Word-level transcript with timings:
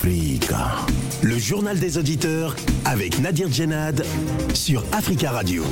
Africa. 0.00 0.37
Le 1.28 1.38
journal 1.38 1.78
des 1.78 1.98
auditeurs 1.98 2.56
avec 2.86 3.20
Nadir 3.20 3.52
Djenad 3.52 4.02
sur 4.54 4.82
Africa 4.92 5.30
Radio. 5.30 5.62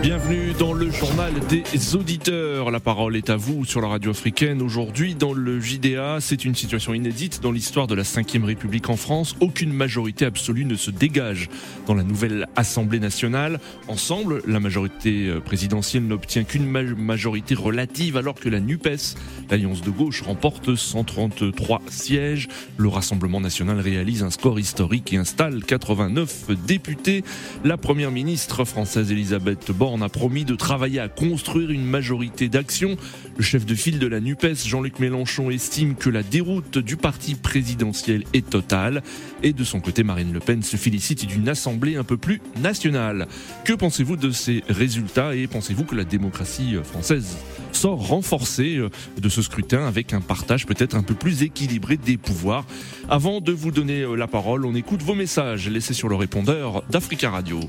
Bienvenue 0.00 0.52
dans 0.58 0.72
le 0.72 0.90
journal 0.90 1.32
des 1.48 1.94
auditeurs. 1.94 2.70
La 2.70 2.80
parole 2.80 3.14
est 3.16 3.28
à 3.28 3.36
vous 3.36 3.66
sur 3.66 3.82
la 3.82 3.88
radio 3.88 4.12
africaine. 4.12 4.62
Aujourd'hui, 4.62 5.14
dans 5.14 5.34
le 5.34 5.60
JDA, 5.60 6.18
c'est 6.20 6.46
une 6.46 6.54
situation 6.54 6.94
inédite 6.94 7.40
dans 7.42 7.52
l'histoire 7.52 7.86
de 7.86 7.94
la 7.94 8.02
Ve 8.02 8.44
République 8.44 8.88
en 8.88 8.96
France. 8.96 9.36
Aucune 9.40 9.72
majorité 9.72 10.24
absolue 10.24 10.64
ne 10.64 10.74
se 10.74 10.90
dégage 10.90 11.50
dans 11.86 11.94
la 11.94 12.02
nouvelle 12.02 12.46
Assemblée 12.56 13.00
nationale. 13.00 13.60
Ensemble, 13.88 14.42
la 14.46 14.60
majorité 14.60 15.34
présidentielle 15.44 16.06
n'obtient 16.06 16.44
qu'une 16.44 16.66
majorité 16.66 17.54
relative 17.54 18.16
alors 18.16 18.36
que 18.36 18.48
la 18.48 18.60
NUPES, 18.60 19.16
l'alliance 19.50 19.82
de 19.82 19.90
gauche, 19.90 20.22
remporte 20.22 20.76
133 20.76 21.82
sièges. 21.88 22.48
Le 22.78 22.88
Rassemblement 22.88 23.40
national 23.40 23.80
réalise 23.80 24.22
un 24.22 24.30
score 24.30 24.58
historique 24.58 24.93
et 24.94 25.16
installe 25.16 25.64
89 25.64 26.50
députés. 26.66 27.24
La 27.64 27.76
première 27.76 28.12
ministre 28.12 28.64
française 28.64 29.10
Elisabeth 29.10 29.72
Borne 29.72 30.04
a 30.04 30.08
promis 30.08 30.44
de 30.44 30.54
travailler 30.54 31.00
à 31.00 31.08
construire 31.08 31.70
une 31.70 31.84
majorité 31.84 32.48
d'action. 32.48 32.96
Le 33.36 33.42
chef 33.42 33.66
de 33.66 33.74
file 33.74 33.98
de 33.98 34.06
la 34.06 34.20
NUPES, 34.20 34.66
Jean-Luc 34.66 35.00
Mélenchon, 35.00 35.50
estime 35.50 35.96
que 35.96 36.10
la 36.10 36.22
déroute 36.22 36.78
du 36.78 36.96
parti 36.96 37.34
présidentiel 37.34 38.22
est 38.34 38.48
totale. 38.48 39.02
Et 39.42 39.52
de 39.52 39.64
son 39.64 39.80
côté, 39.80 40.04
Marine 40.04 40.32
Le 40.32 40.38
Pen 40.38 40.62
se 40.62 40.76
félicite 40.76 41.26
d'une 41.26 41.48
assemblée 41.48 41.96
un 41.96 42.04
peu 42.04 42.16
plus 42.16 42.40
nationale. 42.62 43.26
Que 43.64 43.72
pensez-vous 43.72 44.16
de 44.16 44.30
ces 44.30 44.62
résultats 44.68 45.34
et 45.34 45.48
pensez-vous 45.48 45.84
que 45.84 45.96
la 45.96 46.04
démocratie 46.04 46.76
française 46.84 47.36
sort 47.72 48.06
renforcée 48.06 48.80
de 49.20 49.28
ce 49.28 49.42
scrutin 49.42 49.84
avec 49.86 50.12
un 50.12 50.20
partage 50.20 50.66
peut-être 50.66 50.94
un 50.94 51.02
peu 51.02 51.14
plus 51.14 51.42
équilibré 51.42 51.96
des 51.96 52.16
pouvoirs? 52.16 52.64
Avant 53.08 53.40
de 53.40 53.50
vous 53.50 53.72
donner 53.72 54.04
la 54.16 54.28
parole, 54.28 54.64
on 54.64 54.74
écoute 54.86 55.00
vos 55.00 55.14
messages 55.14 55.70
laissés 55.70 55.94
sur 55.94 56.10
le 56.10 56.14
répondeur 56.14 56.82
d'Africa 56.90 57.30
Radio. 57.30 57.60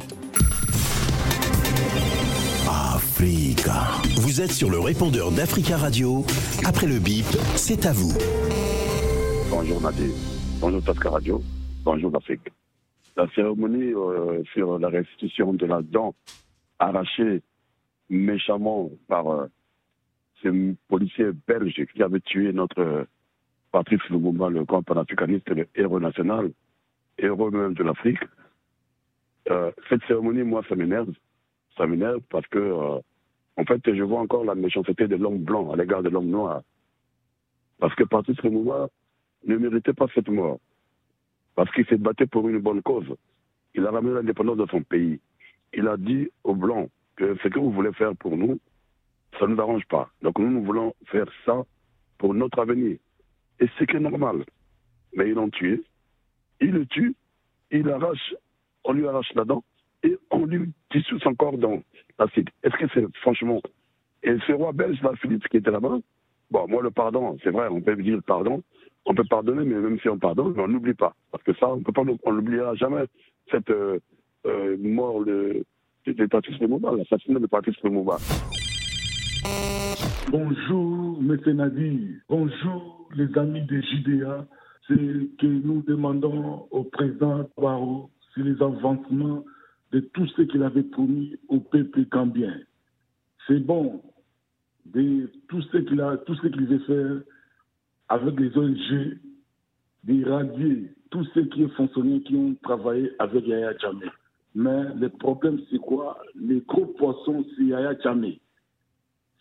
Africa. 2.67 3.83
Vous 4.17 4.41
êtes 4.41 4.51
sur 4.51 4.69
le 4.69 4.79
répondeur 4.79 5.31
d'Africa 5.31 5.77
Radio. 5.77 6.25
Après 6.65 6.87
le 6.87 6.99
bip, 6.99 7.25
c'est 7.55 7.85
à 7.85 7.93
vous. 7.93 8.11
Bonjour 9.49 9.79
Nadir. 9.81 10.11
Bonjour 10.59 10.83
Tasca 10.83 11.09
Radio. 11.09 11.41
Bonjour 11.85 12.11
l'Afrique. 12.11 12.51
La 13.15 13.27
cérémonie 13.33 13.93
euh, 13.93 14.43
sur 14.53 14.77
la 14.77 14.89
restitution 14.89 15.53
de 15.53 15.65
la 15.65 15.81
dent 15.81 16.13
arrachée 16.79 17.41
méchamment 18.09 18.89
par 19.07 19.29
euh, 19.29 19.47
ces 20.43 20.51
policiers 20.89 21.31
belges 21.47 21.81
qui 21.93 22.03
avaient 22.03 22.19
tué 22.19 22.51
notre 22.51 22.81
euh, 22.81 23.05
Patrice 23.71 24.03
Lumumba, 24.09 24.49
le 24.49 24.65
grand 24.65 24.83
panafricaniste, 24.83 25.49
le 25.49 25.65
héros 25.75 26.01
national, 26.01 26.51
héros 27.17 27.51
même 27.51 27.73
de 27.73 27.83
l'Afrique. 27.83 28.19
cette 29.89 30.03
cérémonie, 30.07 30.43
moi, 30.43 30.63
ça 30.67 30.75
m'énerve 30.75 31.13
ça 31.77 31.85
m'énerve 31.85 32.21
parce 32.29 32.47
que, 32.47 32.59
euh, 32.59 32.99
en 33.57 33.63
fait, 33.65 33.81
je 33.85 34.03
vois 34.03 34.19
encore 34.19 34.45
la 34.45 34.55
méchanceté 34.55 35.07
de 35.07 35.15
l'homme 35.15 35.39
blanc 35.39 35.71
à 35.71 35.75
l'égard 35.75 36.03
de 36.03 36.09
l'homme 36.09 36.29
noir. 36.29 36.61
Parce 37.79 37.93
que 37.95 38.03
Patrice 38.03 38.41
Lumumba 38.41 38.87
ne 39.45 39.57
méritait 39.57 39.93
pas 39.93 40.07
cette 40.13 40.29
mort. 40.29 40.59
Parce 41.55 41.71
qu'il 41.71 41.85
s'est 41.85 41.97
battu 41.97 42.27
pour 42.27 42.47
une 42.49 42.59
bonne 42.59 42.81
cause. 42.81 43.15
Il 43.73 43.85
a 43.85 43.91
ramené 43.91 44.15
l'indépendance 44.15 44.57
de 44.57 44.65
son 44.67 44.81
pays. 44.81 45.19
Il 45.73 45.87
a 45.87 45.97
dit 45.97 46.29
aux 46.43 46.55
Blancs 46.55 46.89
que 47.15 47.37
ce 47.43 47.47
que 47.47 47.59
vous 47.59 47.71
voulez 47.71 47.93
faire 47.93 48.15
pour 48.15 48.37
nous, 48.37 48.59
ça 49.39 49.47
ne 49.47 49.55
nous 49.55 49.61
arrange 49.61 49.85
pas. 49.87 50.09
Donc 50.21 50.39
nous, 50.39 50.49
nous 50.49 50.63
voulons 50.63 50.93
faire 51.05 51.27
ça 51.45 51.63
pour 52.17 52.33
notre 52.33 52.59
avenir. 52.59 52.97
Et 53.59 53.67
c'est 53.77 53.85
que 53.85 53.97
normal. 53.97 54.45
Mais 55.15 55.29
ils 55.29 55.33
l'ont 55.33 55.49
tué. 55.49 55.83
Il 56.61 56.71
le 56.71 56.85
tue. 56.85 57.15
Il 57.71 57.89
arrache, 57.89 58.33
on 58.83 58.93
lui 58.93 59.07
arrache 59.07 59.33
la 59.35 59.43
dent 59.43 59.63
et 60.03 60.17
on 60.31 60.45
lui 60.45 60.71
dissout 60.91 61.19
son 61.19 61.33
corps 61.33 61.57
dans 61.57 61.81
l'acide. 62.19 62.49
Est-ce 62.63 62.75
que 62.75 62.85
c'est 62.93 63.17
franchement. 63.17 63.61
Et 64.23 64.37
ce 64.47 64.53
roi 64.53 64.71
belge, 64.71 65.01
là, 65.01 65.11
Philippe, 65.21 65.47
qui 65.49 65.57
était 65.57 65.71
là-bas, 65.71 65.97
bon, 66.51 66.67
moi, 66.67 66.81
le 66.81 66.91
pardon, 66.91 67.37
c'est 67.43 67.51
vrai, 67.51 67.67
on 67.69 67.81
peut 67.81 67.95
dire 67.95 68.15
le 68.15 68.21
pardon, 68.21 68.63
on 69.05 69.13
peut 69.13 69.23
pardonner, 69.29 69.65
mais 69.65 69.75
même 69.75 69.99
si 69.99 70.09
on 70.09 70.17
pardonne, 70.17 70.59
on 70.59 70.67
n'oublie 70.67 70.93
pas. 70.93 71.15
Parce 71.31 71.43
que 71.43 71.53
ça, 71.55 71.69
on 71.69 71.81
peut 71.81 71.91
pas, 71.91 72.03
on 72.23 72.33
n'oubliera 72.33 72.75
jamais 72.75 73.05
cette 73.51 73.69
euh, 73.69 73.99
euh, 74.45 74.77
mort 74.79 75.23
de, 75.25 75.63
de, 76.05 76.11
de 76.13 76.25
Patrice 76.25 76.59
l'assassinat 76.59 77.39
de 77.39 77.47
Patrice 77.47 77.75
Lumumba. 77.83 78.17
Bonjour, 80.31 81.19
M. 81.19 81.39
Nadi. 81.53 82.15
Bonjour, 82.29 83.09
les 83.15 83.37
amis 83.37 83.61
des 83.67 83.81
JDA. 83.81 84.45
C'est 84.87 85.29
que 85.39 85.47
nous 85.47 85.81
demandons 85.83 86.67
au 86.71 86.83
président 86.83 87.49
Barreau 87.57 88.09
sur 88.33 88.43
les 88.43 88.61
avancements 88.61 89.43
de 89.91 89.99
tout 89.99 90.27
ce 90.27 90.43
qu'il 90.43 90.63
avait 90.63 90.83
promis 90.83 91.37
au 91.47 91.59
peuple 91.59 92.05
gambien. 92.09 92.55
C'est 93.47 93.59
bon 93.59 94.01
de 94.85 95.31
tout 95.47 95.61
ce 95.61 95.77
qu'il 95.77 96.01
a, 96.01 96.17
tout 96.17 96.35
ce 96.35 96.47
qu'il 96.47 96.67
veut 96.67 96.79
faire 96.79 97.21
avec 98.09 98.39
les 98.39 98.55
ONG, 98.57 99.17
d'irradier 100.03 100.91
tous 101.09 101.25
ceux 101.33 101.45
qui 101.45 101.63
ont 101.63 101.69
fonctionné, 101.69 102.21
qui 102.21 102.35
ont 102.35 102.55
travaillé 102.61 103.11
avec 103.19 103.47
Yaya 103.47 103.77
Djamé. 103.77 104.07
Mais 104.53 104.93
le 104.95 105.09
problème, 105.09 105.59
c'est 105.69 105.79
quoi? 105.79 106.21
Les 106.35 106.61
gros 106.61 106.85
poissons, 106.85 107.45
c'est 107.55 107.63
Yaya 107.63 107.97
Djamé. 107.99 108.39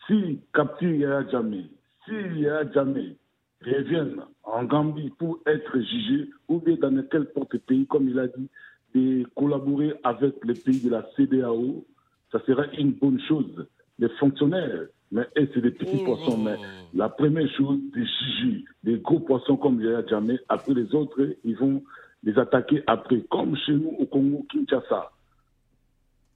Si 0.07 0.39
capture 0.53 0.89
Yaya 0.89 1.27
Djamé, 1.29 1.65
si 2.05 2.13
Yaya 2.13 2.71
Djamé 2.71 3.17
reviennent 3.63 4.21
en 4.43 4.63
Gambie 4.63 5.11
pour 5.17 5.39
être 5.45 5.77
jugé, 5.79 6.29
ou 6.47 6.59
bien 6.59 6.75
dans 6.75 6.91
n'importe 6.91 7.57
pays, 7.59 7.85
comme 7.87 8.09
il 8.09 8.19
a 8.19 8.27
dit, 8.27 8.49
et 8.95 9.25
collaborer 9.35 9.93
avec 10.03 10.35
les 10.45 10.53
pays 10.53 10.79
de 10.79 10.89
la 10.89 11.05
CDAO, 11.15 11.85
ça 12.31 12.39
serait 12.45 12.69
une 12.77 12.93
bonne 12.93 13.19
chose. 13.27 13.67
Les 13.99 14.09
fonctionnaires, 14.19 14.87
mais 15.11 15.27
c'est 15.35 15.61
des 15.61 15.71
petits 15.71 15.99
oh. 16.01 16.05
poissons, 16.05 16.37
mais 16.37 16.55
la 16.93 17.09
première 17.09 17.49
chose, 17.55 17.79
des 17.93 18.05
chichis, 18.05 18.65
des 18.83 18.97
gros 18.97 19.19
poissons 19.19 19.57
comme 19.57 19.81
il 19.81 19.87
y 19.87 19.93
a 19.93 20.05
jamais, 20.05 20.39
après 20.49 20.73
les 20.73 20.93
autres, 20.95 21.35
ils 21.43 21.57
vont 21.57 21.83
les 22.23 22.37
attaquer 22.39 22.83
après, 22.87 23.21
comme 23.29 23.55
chez 23.57 23.73
nous 23.73 23.95
au 23.99 24.05
Congo, 24.05 24.45
Kinshasa. 24.49 25.11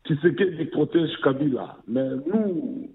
Tshisekedi 0.06 0.66
protège 0.66 1.16
Kabila, 1.24 1.78
mais 1.88 2.10
nous, 2.28 2.90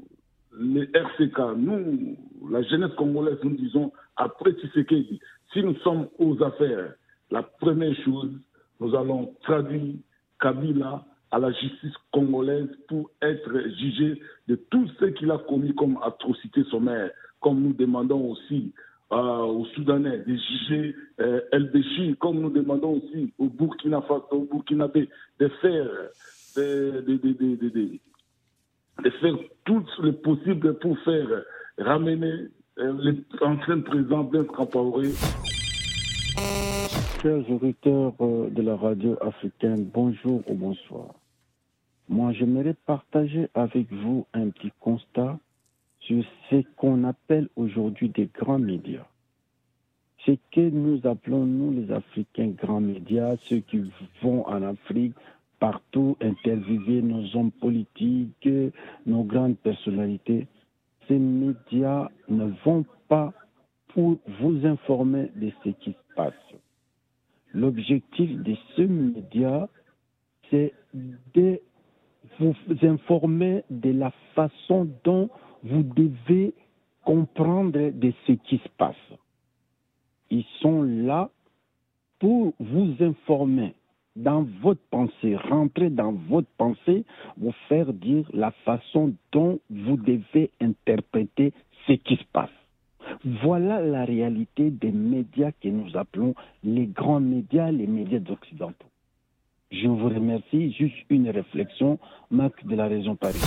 les 0.59 0.88
RCK, 0.94 1.38
nous, 1.56 2.16
la 2.50 2.62
jeunesse 2.62 2.94
congolaise, 2.97 3.38
nous 3.42 3.56
disons, 3.56 3.92
après 4.16 4.53
Tshisekedi, 4.53 5.20
si 5.53 5.62
nous 5.62 5.76
sommes 5.76 6.09
aux 6.19 6.42
affaires, 6.42 6.94
la 7.31 7.42
première 7.42 7.94
chose, 8.04 8.32
nous 8.81 8.94
allons 8.94 9.34
traduire 9.43 9.94
Kabila 10.41 11.04
à 11.31 11.38
la 11.38 11.50
justice 11.53 11.94
congolaise 12.12 12.69
pour 12.88 13.10
être 13.22 13.53
jugé 13.78 14.20
de 14.47 14.56
tout 14.70 14.88
ce 15.00 15.06
qu'il 15.06 15.31
a 15.31 15.38
commis 15.38 15.75
comme 15.75 15.98
atrocité 16.03 16.62
sommaire, 16.64 17.10
comme 17.41 17.60
nous 17.60 17.72
demandons 17.72 18.31
aussi 18.31 18.72
euh, 19.12 19.16
aux 19.16 19.66
Soudanais 19.75 20.19
de 20.19 20.37
juger 20.37 20.94
euh, 21.20 21.41
El 21.53 21.70
comme 22.19 22.41
nous 22.41 22.50
demandons 22.50 23.00
aussi 23.03 23.32
au 23.38 23.48
Burkina 23.48 24.00
Faso, 24.03 24.26
au 24.31 24.44
Burkinabé, 24.50 25.09
de 25.38 25.48
faire, 25.60 25.88
de, 26.56 27.03
de, 27.06 27.16
de, 27.16 27.98
de, 29.03 29.10
faire 29.10 29.34
tout 29.65 29.84
le 30.03 30.12
possible 30.12 30.78
pour 30.78 30.99
faire 31.00 31.27
ramener 31.78 32.49
euh, 32.78 33.15
l'ancien 33.41 33.81
président 33.81 34.25
Blaise 34.25 34.47
Compaoré 34.47 35.10
Chers 37.22 37.50
auditeurs 37.50 38.12
euh, 38.21 38.50
de 38.50 38.62
la 38.62 38.77
radio 38.77 39.16
africaine, 39.21 39.88
bonjour 39.93 40.43
ou 40.49 40.55
bonsoir. 40.55 41.15
Moi, 42.09 42.32
j'aimerais 42.32 42.75
partager 42.87 43.49
avec 43.55 43.91
vous 43.91 44.27
un 44.34 44.50
petit 44.50 44.72
constat 44.81 45.38
sur 46.00 46.22
ce 46.50 46.56
qu'on 46.76 47.05
appelle 47.05 47.49
aujourd'hui 47.56 48.11
des 48.11 48.26
grands 48.26 48.59
médias. 48.59 49.06
Ce 50.26 50.32
que 50.52 50.61
nous 50.61 51.00
appelons, 51.06 51.44
nous, 51.46 51.73
les 51.73 51.91
Africains, 51.93 52.49
grands 52.49 52.81
médias, 52.81 53.37
ceux 53.44 53.61
qui 53.61 53.91
vont 54.23 54.46
en 54.46 54.62
Afrique, 54.62 55.14
partout, 55.64 56.14
interviewer 56.20 57.00
nos 57.00 57.25
hommes 57.34 57.50
politiques, 57.52 58.46
nos 59.06 59.25
grandes 59.25 59.56
personnalités. 59.56 60.46
Ces 61.08 61.19
médias 61.19 62.08
ne 62.28 62.52
vont 62.66 62.84
pas 63.08 63.32
pour 63.88 64.19
vous 64.40 64.66
informer 64.66 65.31
de 65.37 65.50
ce 65.64 65.70
qui 65.70 65.93
se 65.93 66.14
passe. 66.16 66.34
L'objectif 67.55 68.31
de 68.43 68.55
ce 68.76 68.82
média, 68.82 69.66
c'est 70.50 70.75
de 70.93 71.58
vous 72.38 72.55
informer 72.82 73.64
de 73.70 73.90
la 73.90 74.10
façon 74.34 74.87
dont 75.02 75.31
vous 75.62 75.82
devez 75.82 76.52
comprendre 77.06 77.90
de 77.90 78.12
ce 78.26 78.32
qui 78.32 78.58
se 78.58 78.69
passe. 78.76 79.06
Ils 80.31 80.44
sont 80.60 80.82
là 80.82 81.31
pour 82.19 82.52
vous 82.60 82.94
informer 83.00 83.75
dans 84.16 84.46
votre 84.62 84.81
pensée, 84.90 85.37
rentrer 85.37 85.90
dans 85.90 86.12
votre 86.12 86.49
pensée, 86.56 87.05
vous 87.37 87.55
faire 87.69 87.93
dire 87.93 88.26
la 88.32 88.50
façon 88.64 89.14
dont 89.32 89.58
vous 89.70 89.96
devez 89.96 90.50
interpréter 90.61 91.52
ce 91.87 91.93
qui 91.93 92.16
se 92.16 92.25
passe. 92.32 92.50
Voilà 93.43 93.81
la 93.81 94.05
réalité 94.05 94.70
des 94.70 94.93
médias 94.93 95.52
que 95.52 95.69
nous 95.69 95.96
appelons 95.96 96.34
les 96.62 96.87
grands 96.87 97.20
médias, 97.20 97.70
les 97.70 97.87
médias 97.87 98.20
occidentaux. 98.31 98.87
Je 99.70 99.88
vous 99.88 100.08
remercie. 100.08 100.72
Juste 100.72 100.94
une 101.10 101.28
réflexion, 101.28 101.99
Marc 102.31 102.64
de 102.64 102.76
la 102.76 102.87
région 102.87 103.17
Paris. 103.17 103.40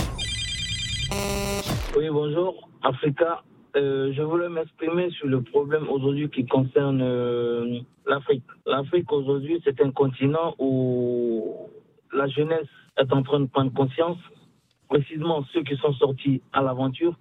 Oui, 1.96 2.08
bonjour, 2.10 2.68
Africa. 2.82 3.42
Euh, 3.76 4.12
je 4.12 4.22
voulais 4.22 4.48
m'exprimer 4.48 5.10
sur 5.10 5.26
le 5.26 5.42
problème 5.42 5.88
aujourd'hui 5.88 6.30
qui 6.30 6.46
concerne 6.46 7.00
euh, 7.02 7.80
l'Afrique. 8.06 8.44
L'Afrique 8.66 9.12
aujourd'hui, 9.12 9.60
c'est 9.64 9.80
un 9.80 9.90
continent 9.90 10.54
où 10.58 11.68
la 12.12 12.26
jeunesse 12.28 12.68
est 12.96 13.12
en 13.12 13.22
train 13.22 13.40
de 13.40 13.46
prendre 13.46 13.72
conscience, 13.72 14.18
précisément 14.88 15.44
ceux 15.52 15.62
qui 15.62 15.76
sont 15.76 15.92
sortis 15.94 16.40
à 16.52 16.62
l'aventure, 16.62 17.14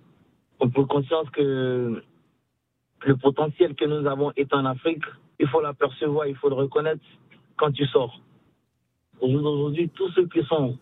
ont 0.59 0.69
pris 0.69 0.85
conscience 0.87 1.29
que 1.31 2.01
le 3.05 3.15
potentiel 3.17 3.75
que 3.75 3.85
nous 3.85 4.07
avons 4.07 4.31
est 4.37 4.53
en 4.53 4.65
Afrique. 4.65 5.03
Il 5.39 5.47
faut 5.47 5.61
l'apercevoir, 5.61 6.27
il 6.27 6.35
faut 6.35 6.49
le 6.49 6.55
reconnaître 6.55 7.03
quand 7.57 7.71
tu 7.71 7.85
sors. 7.87 8.19
Aujourd'hui, 9.19 9.89
tous 9.89 10.09
ceux 10.11 10.27
qui 10.27 10.43
sont 10.43 10.77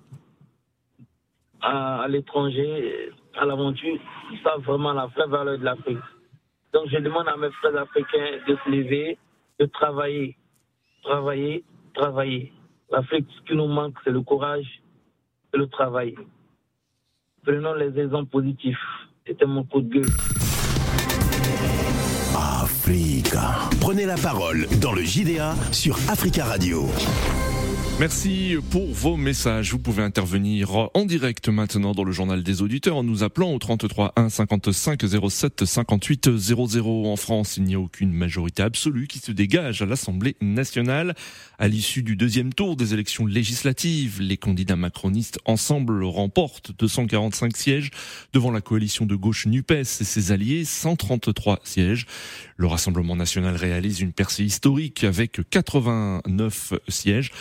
à, 1.61 2.05
l'étranger, 2.07 3.09
à 3.37 3.45
l'aventure, 3.45 3.97
savent 4.43 4.61
vraiment 4.61 4.93
la 4.93 5.07
vraie 5.07 5.27
valeur 5.27 5.57
de 5.57 5.63
l'Afrique. 5.63 5.99
Donc 6.73 6.87
je 6.91 6.97
demande 6.97 7.27
à 7.27 7.37
mes 7.37 7.51
frères 7.51 7.77
africains 7.77 8.39
de 8.47 8.57
se 8.63 8.69
lever, 8.69 9.17
de 9.59 9.65
travailler, 9.65 10.35
travailler, 11.03 11.63
travailler. 11.93 12.53
L'Afrique, 12.91 13.27
ce 13.37 13.41
qui 13.47 13.55
nous 13.55 13.67
manque, 13.67 13.95
c'est 14.03 14.11
le 14.11 14.21
courage 14.21 14.81
et 15.53 15.57
le 15.57 15.67
travail. 15.67 16.15
Prenons 17.43 17.75
les 17.75 17.97
exemples 17.99 18.29
positifs. 18.29 18.77
C'était 19.25 19.45
mon 19.45 19.63
coup 19.63 19.81
de 19.81 19.89
gueule. 19.89 20.11
Africa. 22.35 23.69
Prenez 23.79 24.05
la 24.05 24.15
parole 24.15 24.67
dans 24.81 24.91
le 24.91 25.01
JDA 25.01 25.55
sur 25.71 25.95
Africa 26.09 26.45
Radio. 26.45 26.83
Merci 27.97 28.57
pour 28.71 28.91
vos 28.93 29.15
messages. 29.15 29.71
Vous 29.71 29.79
pouvez 29.79 30.03
intervenir 30.03 30.89
en 30.93 31.05
direct 31.05 31.47
maintenant 31.47 31.93
dans 31.93 32.03
le 32.03 32.11
journal 32.11 32.43
des 32.43 32.61
auditeurs 32.61 32.97
en 32.97 33.03
nous 33.03 33.23
appelant 33.23 33.53
au 33.53 33.57
33 33.57 34.11
1 34.17 34.27
55 34.27 35.01
07 35.29 35.63
58 35.63 36.37
00. 36.37 37.05
En 37.05 37.15
France, 37.15 37.55
il 37.55 37.63
n'y 37.63 37.75
a 37.75 37.79
aucune 37.79 38.11
majorité 38.11 38.63
absolue 38.63 39.07
qui 39.07 39.19
se 39.19 39.31
dégage 39.31 39.81
à 39.81 39.85
l'Assemblée 39.85 40.35
nationale. 40.41 41.15
À 41.57 41.69
l'issue 41.69 42.03
du 42.03 42.17
deuxième 42.17 42.53
tour 42.53 42.75
des 42.75 42.93
élections 42.93 43.25
législatives, 43.25 44.19
les 44.19 44.35
candidats 44.35 44.75
macronistes 44.75 45.39
ensemble 45.45 46.03
remportent 46.03 46.73
245 46.77 47.55
sièges 47.55 47.91
devant 48.33 48.51
la 48.51 48.59
coalition 48.59 49.05
de 49.05 49.15
gauche 49.15 49.45
NUPES 49.45 49.71
et 49.71 49.83
ses 49.85 50.33
alliés 50.33 50.65
133 50.65 51.61
sièges. 51.63 52.07
Le 52.57 52.67
Rassemblement 52.67 53.15
national 53.15 53.55
réalise 53.55 54.01
une 54.01 54.11
percée 54.11 54.43
historique 54.43 55.05
avec 55.05 55.39
89 55.49 56.73
sièges. 56.89 57.31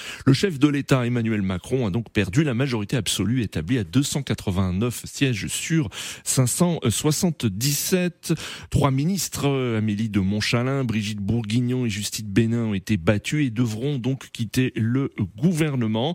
Chef 0.44 0.58
de 0.58 0.68
l'État 0.68 1.06
Emmanuel 1.06 1.40
Macron 1.40 1.86
a 1.86 1.90
donc 1.90 2.10
perdu 2.10 2.44
la 2.44 2.52
majorité 2.52 2.98
absolue 2.98 3.40
établie 3.40 3.78
à 3.78 3.84
289 3.84 5.06
sièges 5.06 5.46
sur 5.46 5.88
577. 6.24 8.34
Trois 8.68 8.90
ministres, 8.90 9.78
Amélie 9.78 10.10
de 10.10 10.20
Montchalin, 10.20 10.84
Brigitte 10.84 11.20
Bourguignon 11.20 11.86
et 11.86 11.88
Justine 11.88 12.26
Bénin 12.26 12.64
ont 12.64 12.74
été 12.74 12.98
battus 12.98 13.46
et 13.46 13.50
devront 13.50 13.96
donc 13.96 14.30
quitter 14.32 14.74
le 14.76 15.10
gouvernement. 15.38 16.14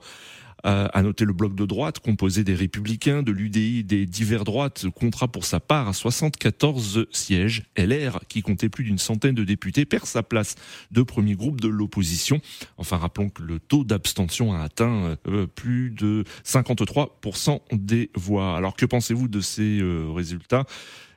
Euh, 0.65 0.87
à 0.93 1.03
noter 1.03 1.23
le 1.23 1.31
bloc 1.31 1.55
de 1.55 1.65
droite 1.65 1.99
composé 1.99 2.43
des 2.43 2.53
Républicains, 2.53 3.23
de 3.23 3.31
l'UDI, 3.31 3.85
des 3.85 4.05
divers 4.05 4.43
droites, 4.43 4.87
comptera 4.89 5.29
pour 5.29 5.45
sa 5.45 5.61
part 5.61 5.87
à 5.87 5.93
74 5.93 7.07
sièges. 7.11 7.63
LR, 7.77 8.19
qui 8.27 8.41
comptait 8.41 8.67
plus 8.67 8.83
d'une 8.83 8.97
centaine 8.97 9.35
de 9.35 9.45
députés, 9.45 9.85
perd 9.85 10.05
sa 10.05 10.21
place 10.21 10.55
de 10.91 11.01
premier 11.01 11.35
groupe 11.35 11.61
de 11.61 11.69
l'opposition. 11.69 12.41
Enfin, 12.77 12.97
rappelons 12.97 13.29
que 13.29 13.41
le 13.41 13.59
taux 13.59 13.85
d'abstention 13.85 14.53
a 14.53 14.61
atteint 14.61 15.17
euh, 15.27 15.47
plus 15.47 15.91
de 15.91 16.25
53% 16.45 17.61
des 17.71 18.09
voix. 18.15 18.57
Alors, 18.57 18.75
que 18.75 18.85
pensez-vous 18.85 19.29
de 19.29 19.39
ces 19.39 19.79
euh, 19.79 20.11
résultats? 20.11 20.65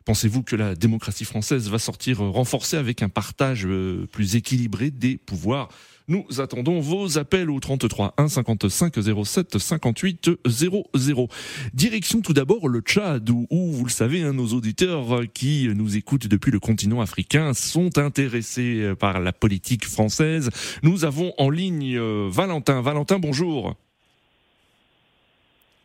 Pensez-vous 0.05 0.43
que 0.43 0.57
la 0.57 0.75
démocratie 0.75 1.25
française 1.25 1.69
va 1.69 1.79
sortir 1.79 2.19
renforcée 2.19 2.77
avec 2.77 3.03
un 3.03 3.09
partage 3.09 3.69
plus 4.11 4.35
équilibré 4.35 4.91
des 4.91 5.17
pouvoirs? 5.17 5.69
Nous 6.13 6.43
attendons 6.43 6.79
vos 6.79 7.17
appels 7.17 7.49
au 7.51 7.59
33 7.59 8.13
1 8.19 8.29
55 8.29 8.95
07 9.25 9.59
58 9.59 10.31
00. 10.47 11.29
Direction 11.73 12.21
tout 12.21 12.35
d'abord 12.35 12.69
le 12.69 12.81
Tchad 12.81 13.31
où, 13.31 13.47
vous 13.51 13.85
le 13.85 13.91
savez, 13.91 14.23
hein, 14.23 14.35
nos 14.35 14.49
auditeurs 14.49 15.23
qui 15.33 15.71
nous 15.75 15.97
écoutent 15.97 16.27
depuis 16.27 16.53
le 16.53 16.61
continent 16.61 17.01
africain 17.01 17.55
sont 17.55 17.97
intéressés 17.97 18.93
par 18.99 19.21
la 19.21 19.33
politique 19.33 19.87
française. 19.87 20.51
Nous 20.83 21.07
avons 21.07 21.33
en 21.39 21.49
ligne 21.49 21.97
euh, 21.97 22.29
Valentin. 22.31 22.83
Valentin, 22.83 23.19
bonjour. 23.19 23.75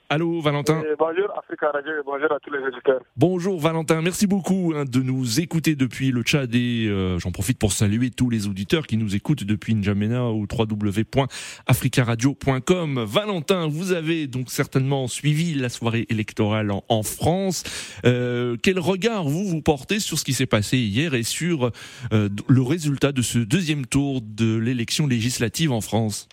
Allô, 0.09 0.39
Valentin. 0.39 0.81
bonjour 0.97 1.27
Africa 1.37 1.69
Radio 1.69 1.91
et 1.91 2.01
bonjour 2.05 2.31
à 2.31 2.39
tous 2.39 2.49
les 2.49 2.59
auditeurs. 2.59 3.01
Bonjour 3.17 3.59
Valentin, 3.59 4.01
merci 4.01 4.25
beaucoup 4.25 4.71
hein, 4.73 4.85
de 4.85 5.01
nous 5.01 5.41
écouter 5.41 5.75
depuis 5.75 6.11
le 6.11 6.21
Tchad 6.21 6.55
et 6.55 6.87
euh, 6.87 7.19
j'en 7.19 7.31
profite 7.31 7.59
pour 7.59 7.73
saluer 7.73 8.09
tous 8.09 8.29
les 8.29 8.47
auditeurs 8.47 8.87
qui 8.87 8.95
nous 8.95 9.17
écoutent 9.17 9.43
depuis 9.43 9.75
N'Djamena 9.75 10.29
ou 10.29 10.47
www.africaradio.com. 10.49 13.03
Valentin, 13.05 13.67
vous 13.67 13.91
avez 13.91 14.27
donc 14.27 14.49
certainement 14.49 15.07
suivi 15.07 15.55
la 15.55 15.67
soirée 15.67 16.05
électorale 16.07 16.71
en, 16.71 17.03
France. 17.03 17.65
Euh, 18.05 18.55
quel 18.63 18.79
regard 18.79 19.25
vous 19.25 19.43
vous 19.43 19.61
portez 19.61 19.99
sur 19.99 20.17
ce 20.17 20.23
qui 20.23 20.31
s'est 20.31 20.45
passé 20.45 20.77
hier 20.77 21.15
et 21.15 21.23
sur 21.23 21.71
euh, 22.13 22.29
le 22.47 22.61
résultat 22.61 23.11
de 23.11 23.21
ce 23.21 23.39
deuxième 23.39 23.85
tour 23.85 24.21
de 24.21 24.55
l'élection 24.55 25.05
législative 25.05 25.73
en 25.73 25.81
France? 25.81 26.29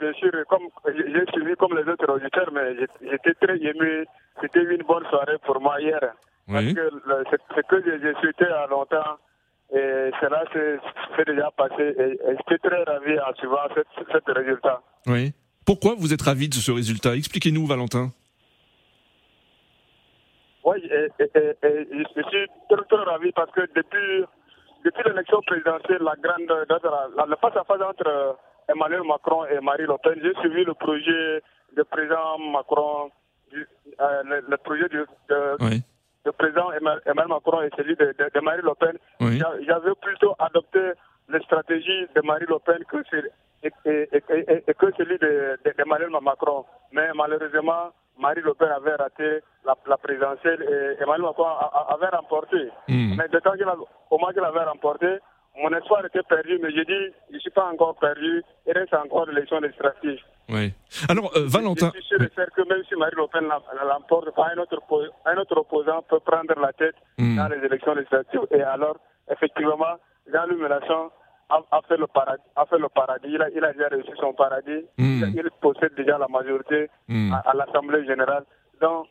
Bien 0.00 0.12
sûr, 0.14 0.32
comme 0.48 0.68
j'ai 0.86 1.24
suivi 1.32 1.54
comme 1.56 1.76
les 1.76 1.90
autres 1.90 2.10
auditeurs, 2.10 2.50
mais 2.52 2.74
j'étais 3.02 3.34
très 3.34 3.56
ému. 3.56 4.06
C'était 4.40 4.62
une 4.62 4.82
bonne 4.82 5.06
soirée 5.06 5.38
pour 5.44 5.60
moi 5.60 5.80
hier. 5.80 6.00
Parce 6.46 6.72
que 6.72 6.90
ce 7.56 7.60
que 7.62 7.82
j'ai 7.84 8.14
souhaité 8.20 8.44
à 8.46 8.66
longtemps, 8.66 9.18
et 9.72 10.10
cela 10.20 10.44
s'est 10.52 11.24
déjà 11.24 11.50
passé. 11.50 11.94
Et, 11.98 12.18
j'étais 12.36 12.68
très 12.68 12.82
ravi 12.84 13.18
en 13.18 13.34
suivant 13.34 13.66
ce 13.74 14.32
résultat. 14.32 14.80
Oui. 15.06 15.32
Pourquoi 15.64 15.94
vous 15.98 16.12
êtes 16.12 16.22
ravi 16.22 16.48
de 16.48 16.54
ce 16.54 16.70
résultat? 16.70 17.16
Expliquez-nous, 17.16 17.66
Valentin. 17.66 18.12
Oui, 20.64 20.78
et, 20.84 21.08
je 21.18 22.04
suis 22.12 22.46
très, 22.70 22.84
très 22.88 23.04
ravi 23.04 23.32
parce 23.32 23.50
que 23.50 23.62
depuis, 23.74 24.24
depuis 24.84 25.02
l'élection 25.06 25.40
présidentielle, 25.42 26.02
la 26.02 26.14
grande, 26.22 26.66
la, 26.68 27.26
la 27.26 27.36
face 27.36 27.56
à 27.56 27.64
face 27.64 27.82
entre 27.82 28.38
Emmanuel 28.68 29.02
Macron 29.04 29.44
et 29.46 29.60
Marie 29.60 29.86
Le 29.86 29.96
Pen. 30.02 30.18
J'ai 30.22 30.34
suivi 30.40 30.64
le 30.64 30.74
projet 30.74 31.42
du 31.76 31.84
président 31.84 32.38
Macron, 32.52 33.10
euh, 33.54 34.22
le, 34.48 34.56
projet 34.56 34.88
du 34.88 35.04
de, 35.28 36.30
président 36.32 36.72
Emmanuel 36.72 37.28
Macron 37.28 37.62
et 37.62 37.70
celui 37.76 37.94
de, 37.96 38.40
Marie 38.40 38.62
Le 38.62 38.74
Pen. 38.74 38.98
J'avais 39.66 39.94
plutôt 40.00 40.34
adopté 40.38 40.92
les 41.28 41.40
stratégies 41.40 42.06
de 42.14 42.20
Marie 42.22 42.46
Le 42.48 42.58
Pen 42.58 42.78
que, 42.88 42.98
et, 43.62 44.74
que 44.74 44.86
celui 44.96 45.18
d'Emmanuel 45.18 46.10
Macron. 46.22 46.64
Mais 46.92 47.08
malheureusement, 47.14 47.92
Marie 48.18 48.40
Le 48.42 48.54
Pen 48.54 48.68
avait 48.68 48.94
raté 48.96 49.40
la, 49.64 49.96
présidentielle 49.96 50.62
et 50.62 51.02
Emmanuel 51.02 51.22
Macron 51.22 51.46
avait 51.88 52.08
remporté. 52.08 52.68
Hmm. 52.88 53.16
Mais 53.16 53.28
de 53.28 53.38
temps 53.38 53.52
qu'il 53.52 54.44
avait 54.44 54.64
remporté, 54.64 55.18
mon 55.62 55.70
espoir 55.76 56.04
était 56.04 56.22
perdu, 56.22 56.58
mais 56.62 56.70
j'ai 56.70 56.84
dit, 56.84 57.14
je 57.30 57.34
ne 57.34 57.40
suis 57.40 57.50
pas 57.50 57.70
encore 57.72 57.96
perdu, 57.96 58.42
il 58.66 58.72
reste 58.72 58.94
encore 58.94 59.26
l'élection 59.26 59.60
législative. 59.60 60.18
Oui. 60.48 60.72
Alors, 61.08 61.32
euh, 61.36 61.46
Valentin. 61.46 61.90
Je 61.94 62.00
suis 62.00 62.08
sûr 62.08 62.22
et 62.22 62.30
certain 62.34 62.62
que 62.62 62.68
même 62.68 62.82
si 62.88 62.94
Marie 62.94 63.16
Le 63.16 63.26
Pen 63.26 63.48
l'emporte, 63.88 64.28
un 64.38 64.58
autre, 64.58 64.80
un 65.24 65.36
autre 65.38 65.56
opposant 65.56 66.02
peut 66.08 66.20
prendre 66.20 66.54
la 66.60 66.72
tête 66.72 66.94
hmm. 67.18 67.36
dans 67.36 67.48
les 67.48 67.64
élections 67.64 67.94
législatives. 67.94 68.46
Et 68.52 68.62
alors, 68.62 68.96
effectivement, 69.30 69.96
Jean-Louis 70.32 70.60
Mélenchon 70.60 71.10
a, 71.48 71.80
fait 71.88 71.96
le 71.96 72.06
paradis, 72.06 72.42
a 72.54 72.66
fait 72.66 72.78
le 72.78 72.88
paradis. 72.88 73.28
Il 73.28 73.42
a, 73.42 73.48
il 73.50 73.64
a 73.64 73.72
déjà 73.72 73.88
réussi 73.88 74.10
son 74.20 74.34
paradis. 74.34 74.84
Hmm. 74.98 75.24
Il, 75.34 75.50
possède 75.60 75.94
déjà 75.96 76.18
la 76.18 76.28
majorité 76.28 76.90
hmm. 77.08 77.32
à, 77.32 77.54
l'Assemblée 77.54 78.04
générale. 78.06 78.44
Donc, 78.80 79.06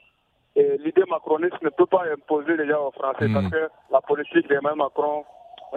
l'idée 0.55 1.03
macroniste 1.09 1.61
ne 1.63 1.69
peut 1.69 1.85
pas 1.85 2.03
imposer 2.13 2.55
déjà 2.55 2.79
aux 2.79 2.91
Français 2.91 3.27
parce 3.33 3.49
que 3.49 3.67
la 3.91 3.99
politique 3.99 4.47
d'Emmanuel 4.47 4.77
Macron 4.77 5.25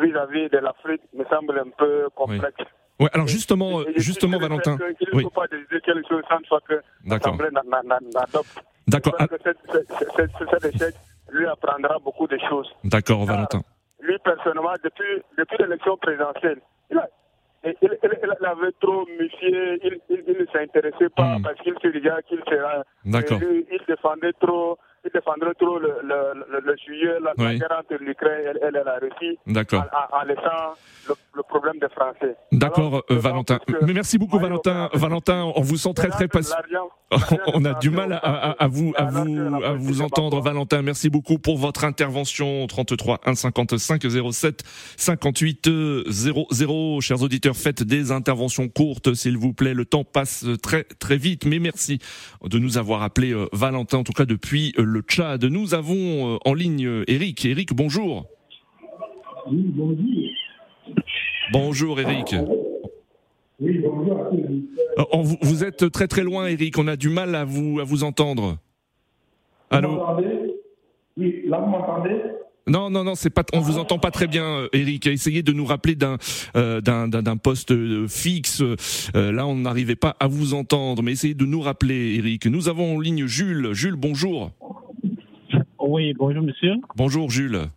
vis-à-vis 0.00 0.48
de 0.50 0.58
l'Afrique 0.58 1.02
me 1.14 1.24
semble 1.24 1.58
un 1.58 1.70
peu 1.76 2.08
complexe. 2.14 2.64
Oui. 3.00 3.08
alors 3.12 3.26
justement, 3.28 3.82
justement, 3.96 4.38
Valentin. 4.38 4.76
Il 5.00 5.16
ne 5.16 5.22
faut 5.22 5.30
pas 5.30 5.46
décider 5.46 5.80
quelque 5.80 6.08
chose 6.08 6.22
sans 6.28 6.58
que 6.60 6.80
l'Assemblée 7.06 7.48
n'adopte. 7.52 8.64
D'accord. 8.88 9.14
Cet 9.18 10.74
échec 10.74 10.94
lui 11.30 11.46
apprendra 11.46 11.98
beaucoup 11.98 12.26
de 12.26 12.38
choses. 12.48 12.68
D'accord, 12.84 13.24
Valentin. 13.24 13.60
Lui, 14.00 14.16
personnellement, 14.24 14.74
depuis, 14.82 15.22
depuis 15.36 15.56
l'élection 15.58 15.96
présidentielle, 15.96 16.60
il, 17.64 17.74
il, 17.82 18.46
avait 18.46 18.72
trop 18.80 19.04
méfié, 19.18 19.80
il, 20.08 20.38
ne 20.38 20.46
s'intéressait 20.46 21.08
pas 21.10 21.38
hmm. 21.38 21.42
parce 21.42 21.60
qu'il 21.60 21.74
se 21.82 21.88
disait 21.88 22.10
qu'il 22.28 22.40
sera. 22.48 22.84
D'accord. 23.04 23.40
Il, 23.42 23.80
défendait 23.86 24.32
trop 24.40 24.78
ils 25.04 25.10
défendraient 25.12 25.54
trop 25.54 25.78
le, 25.78 25.94
le, 26.02 26.60
le, 26.60 26.76
sujet, 26.76 27.18
la, 27.20 27.34
guerre 27.34 27.78
entre 27.78 27.94
l'Ukraine 28.02 28.58
et, 28.62 28.70
la 28.70 28.98
Russie, 28.98 29.38
D'accord. 29.46 29.84
En, 30.12 30.22
laissant 30.24 30.74
le, 31.08 31.14
problème 31.42 31.74
des 31.80 31.88
Français. 31.88 32.36
D'accord, 32.52 33.02
euh, 33.10 33.18
Valentin. 33.18 33.58
Mais 33.82 33.92
merci 33.92 34.18
beaucoup, 34.18 34.38
Valentin. 34.38 34.88
Valentin, 34.92 35.52
on 35.54 35.60
vous 35.60 35.76
sent 35.76 35.94
très 35.94 36.08
très 36.08 36.28
patient. 36.28 36.56
on 37.54 37.64
a 37.64 37.74
du 37.74 37.90
mal 37.90 38.12
à, 38.12 38.50
à, 38.50 38.66
vous, 38.68 38.92
à 38.96 39.04
vous, 39.04 39.64
à 39.64 39.72
vous 39.74 40.02
entendre, 40.02 40.40
Valentin. 40.40 40.82
Merci 40.82 41.10
beaucoup 41.10 41.38
pour 41.38 41.58
votre 41.58 41.84
intervention. 41.84 42.66
33 42.66 43.20
1 43.24 43.34
55 43.34 44.02
07 44.32 44.62
58 44.96 45.70
00. 46.08 47.00
Chers 47.00 47.22
auditeurs, 47.22 47.56
faites 47.56 47.82
des 47.82 48.12
interventions 48.12 48.68
courtes, 48.68 49.14
s'il 49.14 49.38
vous 49.38 49.52
plaît. 49.52 49.74
Le 49.74 49.84
temps 49.84 50.04
passe 50.04 50.44
très 50.62 50.84
très 50.84 51.16
vite. 51.16 51.46
Mais 51.46 51.58
merci 51.58 51.98
de 52.44 52.58
nous 52.58 52.78
avoir 52.78 53.02
appelé, 53.02 53.32
euh, 53.32 53.46
Valentin, 53.52 53.98
en 53.98 54.04
tout 54.04 54.12
cas 54.12 54.26
depuis 54.26 54.74
euh, 54.78 54.84
le 54.84 55.00
Tchad. 55.00 55.44
Nous 55.44 55.74
avons 55.74 56.38
en 56.44 56.54
ligne 56.54 57.04
Eric. 57.06 57.44
Eric, 57.44 57.74
bonjour. 57.74 58.26
Oui, 59.50 59.64
bonjour. 59.74 60.37
Bonjour, 61.52 62.00
Eric. 62.00 62.34
Oui, 63.60 63.78
bonjour. 63.78 64.30
Vous 65.42 65.64
êtes 65.64 65.90
très 65.90 66.06
très 66.06 66.22
loin, 66.22 66.46
Eric. 66.46 66.78
On 66.78 66.86
a 66.86 66.96
du 66.96 67.08
mal 67.08 67.34
à 67.34 67.44
vous, 67.44 67.80
à 67.80 67.84
vous 67.84 68.04
entendre. 68.04 68.58
Allô 69.70 70.00
Oui, 71.16 71.42
là, 71.46 71.58
vous 71.58 71.70
m'entendez 71.70 72.16
non, 72.68 72.90
non, 72.90 73.02
non, 73.02 73.14
c'est 73.14 73.30
pas. 73.30 73.44
On 73.54 73.60
vous 73.60 73.78
entend 73.78 73.98
pas 73.98 74.10
très 74.10 74.26
bien, 74.26 74.68
Eric. 74.74 75.06
Essayez 75.06 75.42
de 75.42 75.52
nous 75.52 75.64
rappeler 75.64 75.94
d'un 75.94 76.18
euh, 76.54 76.82
d'un 76.82 77.36
poste 77.38 77.70
euh, 77.72 78.06
fixe. 78.08 78.62
Euh, 78.62 79.32
là, 79.32 79.46
on 79.46 79.56
n'arrivait 79.56 79.96
pas 79.96 80.16
à 80.20 80.26
vous 80.26 80.52
entendre, 80.52 81.02
mais 81.02 81.12
essayez 81.12 81.32
de 81.32 81.46
nous 81.46 81.62
rappeler, 81.62 82.16
Eric. 82.16 82.44
Nous 82.46 82.68
avons 82.68 82.96
en 82.96 83.00
ligne 83.00 83.26
Jules. 83.26 83.70
Jules, 83.72 83.96
bonjour. 83.96 84.50
Oui, 85.80 86.12
bonjour, 86.12 86.42
monsieur. 86.42 86.74
Bonjour, 86.94 87.30
Jules. 87.30 87.70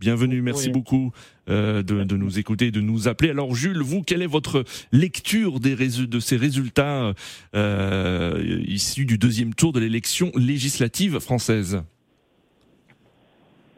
Bienvenue, 0.00 0.42
merci 0.42 0.70
beaucoup 0.70 1.12
de, 1.48 1.82
de, 1.82 2.16
nous 2.16 2.38
écouter, 2.38 2.70
de 2.70 2.80
nous 2.80 3.08
appeler. 3.08 3.30
Alors 3.30 3.54
Jules, 3.54 3.82
vous, 3.82 4.02
quelle 4.02 4.22
est 4.22 4.26
votre 4.26 4.64
lecture 4.92 5.60
des 5.60 5.74
de 5.74 6.20
ces 6.20 6.36
résultats 6.36 7.12
issus 7.54 9.04
du 9.04 9.18
deuxième 9.18 9.54
tour 9.54 9.72
de 9.72 9.80
l'élection 9.80 10.30
législative 10.36 11.18
française? 11.18 11.82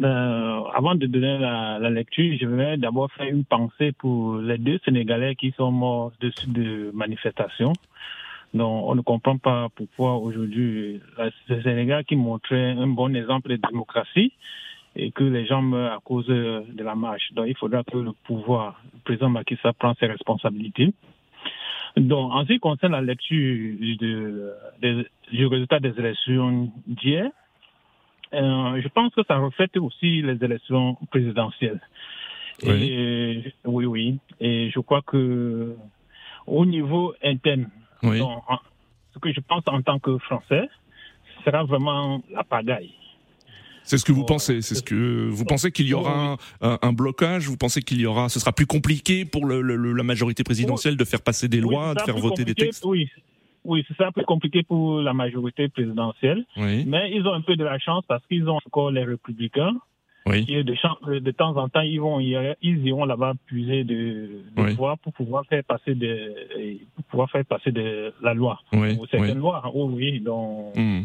Euh, 0.03 0.63
avant 0.75 0.95
de 0.95 1.07
donner 1.07 1.39
la, 1.39 1.79
la 1.79 1.91
lecture, 1.91 2.37
je 2.41 2.47
vais 2.47 2.79
d'abord 2.79 3.13
faire 3.13 3.29
une 3.29 3.45
pensée 3.45 3.93
pour 3.93 4.37
les 4.39 4.57
deux 4.57 4.79
Sénégalais 4.85 5.35
qui 5.35 5.53
sont 5.57 5.71
morts 5.71 6.13
dessus 6.21 6.49
de 6.49 6.91
manifestations. 6.95 7.75
Donc, 8.55 8.85
on 8.89 8.95
ne 8.95 9.03
comprend 9.03 9.37
pas 9.37 9.69
pourquoi 9.75 10.17
aujourd'hui, 10.17 11.01
le 11.19 11.63
Sénégal 11.63 12.05
qui 12.05 12.17
montrait 12.17 12.71
un 12.71 12.87
bon 12.87 13.15
exemple 13.15 13.51
de 13.51 13.57
démocratie 13.57 14.33
et 14.97 15.13
que 15.13 15.25
les 15.25 15.47
gens 15.47 15.63
meurent 15.63 15.93
à 15.93 16.01
cause 16.01 16.27
de 16.27 16.83
la 16.83 16.95
marche. 16.95 17.33
Donc, 17.33 17.47
il 17.49 17.57
faudra 17.57 17.83
que 17.85 17.97
le 17.97 18.13
pouvoir, 18.25 18.81
le 18.93 19.01
président 19.05 19.29
Macky 19.29 19.57
Sall, 19.63 19.75
prenne 19.75 19.95
ses 20.01 20.07
responsabilités. 20.07 20.93
Donc, 21.97 22.33
en 22.33 22.43
ce 22.43 22.53
qui 22.53 22.59
concerne 22.59 22.93
la 22.93 23.01
lecture 23.01 23.77
de, 24.01 24.53
de, 24.83 25.09
du 25.33 25.47
résultat 25.47 25.81
des 25.81 25.99
élections 25.99 26.73
d'hier, 26.87 27.31
euh, 28.33 28.81
je 28.81 28.89
pense 28.89 29.13
que 29.15 29.23
ça 29.27 29.39
reflète 29.39 29.77
aussi 29.77 30.23
les 30.23 30.43
élections 30.45 30.97
présidentielles. 31.11 31.81
Oui. 32.63 32.91
Et, 32.91 33.55
oui, 33.65 33.87
oui. 33.87 34.19
Et 34.39 34.71
je 34.71 34.79
crois 34.81 35.03
que 35.03 35.75
au 36.47 36.67
niveau 36.67 37.15
interne, 37.23 37.69
ce 38.03 39.19
que 39.21 39.33
je 39.33 39.41
pense 39.41 39.63
en 39.67 39.83
tant 39.83 39.99
que 39.99 40.17
Français, 40.19 40.69
ce 41.39 41.45
sera 41.45 41.65
vraiment 41.65 42.23
la 42.31 42.45
pagaille. 42.45 42.95
C'est 43.85 43.99
ce 43.99 44.05
que 44.05 44.13
vous 44.13 44.25
pensez. 44.25 44.63
C'est 44.63 44.75
ce 44.75 44.83
que 44.83 45.29
vous 45.29 45.45
pensez 45.45 45.73
qu'il 45.73 45.87
y 45.87 45.95
aura 45.95 46.37
un, 46.61 46.93
blocage. 46.93 47.47
Vous 47.47 47.57
pensez 47.57 47.83
qu'il 47.83 48.01
y 48.01 48.07
aura, 48.07 48.29
ce 48.29 48.41
sera 48.41 48.53
plus 48.53 48.67
compliqué 48.67 49.25
pour 49.25 49.47
le, 49.47 49.61
la 49.63 50.03
majorité 50.03 50.45
présidentielle 50.45 50.97
de 50.97 51.05
faire 51.05 51.23
passer 51.23 51.49
des 51.49 51.61
lois, 51.61 51.95
de 51.95 52.01
faire 52.01 52.19
voter 52.19 52.45
des 52.45 52.55
textes? 52.55 52.85
Oui, 52.85 53.09
oui, 53.65 53.85
c'est 53.89 54.05
un 54.05 54.13
peu 54.13 54.23
compliqué 54.23 54.63
pour 54.63 55.01
la 55.01 55.13
majorité 55.13 55.69
présidentielle. 55.69 56.45
Mais 56.57 57.11
ils 57.13 57.27
ont 57.27 57.35
un 57.35 57.43
peu 57.43 57.57
de 57.57 57.65
la 57.65 57.79
chance 57.79 58.05
parce 58.07 58.25
qu'ils 58.27 58.49
ont 58.49 58.59
encore 58.67 58.91
les 58.91 59.05
républicains. 59.05 59.75
Oui. 60.27 60.45
Qui, 60.45 60.63
de, 60.63 61.19
de, 61.19 61.31
temps 61.31 61.57
en 61.57 61.71
temps, 61.71 61.81
ils, 61.81 61.99
vont, 61.99 62.21
ils 62.21 62.87
iront 62.87 63.07
là-bas 63.07 63.33
puiser 63.47 63.85
de, 63.85 64.43
de 64.55 64.63
voix 64.75 64.97
pour 64.99 65.15
pouvoir 65.15 65.47
faire 65.47 65.65
passer 65.65 65.95
de, 65.95 66.77
pour 66.95 67.05
pouvoir 67.05 67.31
faire 67.31 67.45
passer 67.47 67.73
de 67.73 68.13
la 68.23 68.35
loi. 68.35 68.61
Ou 68.73 69.07
certaines 69.11 69.39
lois. 69.39 69.63
Oh, 69.75 69.91
oui, 69.93 70.21
donc. 70.21 70.77
Hmm. 70.77 71.05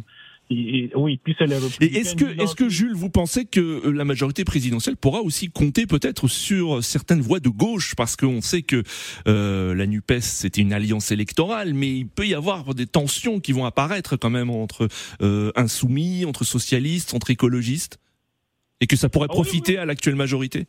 Et, 0.52 0.92
oui, 0.96 1.20
puis 1.24 1.36
c'est 1.40 1.46
est-ce 1.46 2.16
que, 2.16 2.25
est-ce 2.42 2.54
que 2.54 2.70
Jules, 2.70 2.94
vous 2.94 3.10
pensez 3.10 3.46
que 3.46 3.60
euh, 3.60 3.92
la 3.92 4.06
majorité 4.06 4.46
présidentielle 4.46 4.96
pourra 4.96 5.22
aussi 5.22 5.50
compter 5.50 5.88
peut-être 5.88 6.28
sur 6.28 6.84
certaines 6.84 7.22
voix 7.22 7.40
de 7.40 7.50
gauche, 7.50 7.96
parce 7.96 8.16
qu'on 8.16 8.42
sait 8.42 8.62
que 8.62 8.84
euh, 9.28 9.74
la 9.74 9.88
Nupes 9.88 10.20
c'était 10.20 10.62
une 10.62 10.74
alliance 10.74 11.12
électorale, 11.12 11.74
mais 11.74 11.98
il 11.98 12.08
peut 12.08 12.28
y 12.28 12.36
avoir 12.36 12.75
des 12.75 12.86
tensions 12.86 13.40
qui 13.40 13.54
vont 13.54 13.66
apparaître 13.66 14.18
quand 14.18 14.30
même 14.30 14.52
entre 14.52 14.88
euh, 15.22 15.52
insoumis, 15.56 16.25
entre 16.25 16.44
socialistes, 16.44 17.16
entre 17.16 17.32
écologistes, 17.32 17.98
et 18.82 18.88
que 18.88 18.96
ça 18.96 19.10
pourrait 19.10 19.28
ah 19.32 19.34
profiter 19.34 19.78
à 19.78 19.86
l'actuelle 19.86 20.16
majorité? 20.16 20.68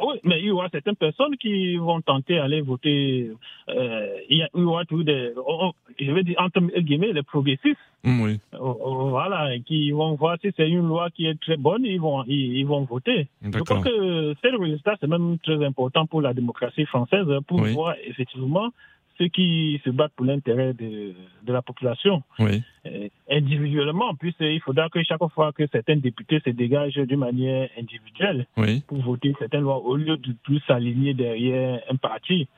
Oui, 0.00 0.16
mais 0.24 0.38
il 0.40 0.46
y 0.46 0.50
aura 0.50 0.68
certaines 0.70 0.96
personnes 0.96 1.36
qui 1.36 1.76
vont 1.76 2.00
tenter 2.00 2.36
d'aller 2.36 2.60
voter. 2.60 3.30
Euh, 3.68 4.08
il 4.28 4.38
y 4.38 4.62
aura 4.62 4.84
tous 4.84 5.02
des, 5.02 5.32
oh, 5.36 5.58
oh, 5.62 5.72
je 5.98 6.10
vais 6.12 6.22
dire 6.22 6.36
entre 6.38 6.60
guillemets, 6.80 7.12
les 7.12 7.22
progressistes. 7.22 7.78
Mm, 8.04 8.22
oui. 8.22 8.40
Oh, 8.60 9.08
voilà, 9.10 9.58
qui 9.66 9.90
vont 9.90 10.14
voir 10.14 10.36
si 10.40 10.52
c'est 10.56 10.68
une 10.68 10.86
loi 10.86 11.10
qui 11.10 11.26
est 11.26 11.40
très 11.40 11.56
bonne, 11.56 11.84
ils 11.84 12.00
vont, 12.00 12.22
ils, 12.24 12.64
vont 12.64 12.84
voter. 12.84 13.26
Je 13.42 13.58
crois 13.60 13.80
que 13.80 14.34
ce 14.40 14.60
résultat, 14.60 14.94
c'est 15.00 15.08
même 15.08 15.38
très 15.38 15.64
important 15.64 16.06
pour 16.06 16.22
la 16.22 16.32
démocratie 16.32 16.86
française, 16.86 17.26
pour 17.46 17.60
voir 17.60 17.94
effectivement 18.06 18.70
ceux 19.18 19.28
qui 19.28 19.80
se 19.84 19.90
battent 19.90 20.12
pour 20.14 20.26
l'intérêt 20.26 20.72
de, 20.72 21.14
de, 21.42 21.52
la 21.52 21.62
population. 21.62 22.22
Oui. 22.38 22.62
Euh, 22.86 23.08
individuellement, 23.30 24.14
puisqu'il 24.14 24.60
faudra 24.60 24.88
que 24.88 25.02
chaque 25.02 25.26
fois 25.34 25.52
que 25.52 25.66
certains 25.66 25.96
députés 25.96 26.40
se 26.44 26.50
dégagent 26.50 26.98
d'une 26.98 27.18
manière 27.18 27.68
individuelle 27.78 28.46
pour 28.86 28.98
voter 28.98 29.34
certaines 29.38 29.62
lois, 29.62 29.78
au 29.78 29.96
lieu 29.96 30.16
de 30.16 30.32
plus 30.44 30.60
s'aligner 30.66 31.14
derrière 31.14 31.80
un 31.90 31.96
parti. 31.96 32.48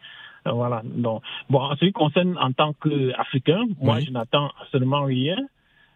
Euh, 0.46 0.52
voilà. 0.52 0.82
Donc, 0.84 1.22
bon, 1.48 1.60
en 1.60 1.76
ce 1.76 1.86
qui 1.86 1.92
concerne 1.92 2.36
en 2.38 2.52
tant 2.52 2.72
qu'Africain, 2.74 3.64
moi, 3.80 4.00
je 4.00 4.10
n'attends 4.10 4.50
absolument 4.60 5.04
rien 5.04 5.36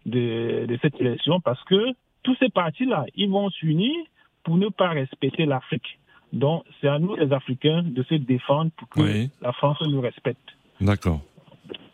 de, 0.06 0.66
de 0.66 0.78
cette 0.82 1.00
élection 1.00 1.40
parce 1.40 1.62
que 1.64 1.92
tous 2.22 2.36
ces 2.40 2.48
partis-là, 2.48 3.04
ils 3.14 3.28
vont 3.28 3.50
s'unir 3.50 3.94
pour 4.42 4.56
ne 4.56 4.68
pas 4.68 4.90
respecter 4.90 5.46
l'Afrique. 5.46 5.98
Donc, 6.34 6.64
c'est 6.80 6.88
à 6.88 6.98
nous, 6.98 7.14
les 7.14 7.32
Africains, 7.32 7.82
de 7.84 8.02
se 8.02 8.14
défendre 8.14 8.70
pour 8.76 8.88
que 8.88 9.28
la 9.40 9.52
France 9.52 9.78
nous 9.82 10.00
respecte. 10.00 10.40
D'accord. 10.80 11.20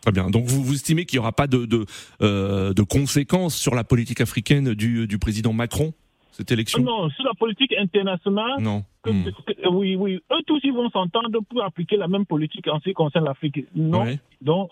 Très 0.01 0.13
bien. 0.13 0.31
Donc, 0.31 0.47
vous, 0.47 0.65
vous 0.65 0.75
estimez 0.75 1.05
qu'il 1.05 1.19
n'y 1.19 1.21
aura 1.21 1.33
pas 1.33 1.47
de, 1.47 1.67
de, 1.67 1.85
euh, 2.23 2.73
de, 2.73 2.83
conséquences 2.83 3.55
sur 3.55 3.75
la 3.75 3.85
politique 3.85 4.23
africaine 4.23 4.73
du, 4.73 5.07
du 5.07 5.19
président 5.19 5.53
Macron 5.53 5.93
cette 6.33 6.51
élection? 6.53 6.83
Non, 6.83 7.11
sur 7.11 7.25
la 7.25 7.35
politique 7.35 7.75
internationale. 7.79 8.61
Non. 8.61 8.83
Hmm. 9.05 9.25
oui, 9.73 9.97
oui. 9.97 10.21
Eux 10.33 10.43
tous, 10.47 10.61
ils 10.65 10.73
vont 10.73 10.89
s'entendre 10.91 11.39
pour 11.49 11.63
appliquer 11.63 11.97
la 11.97 12.09
même 12.09 12.25
politique 12.25 12.67
en 12.69 12.79
ce 12.79 12.85
qui 12.85 12.93
concerne 12.95 13.27
l'Afrique. 13.27 13.67
Non. 13.75 14.07
Donc, 14.41 14.71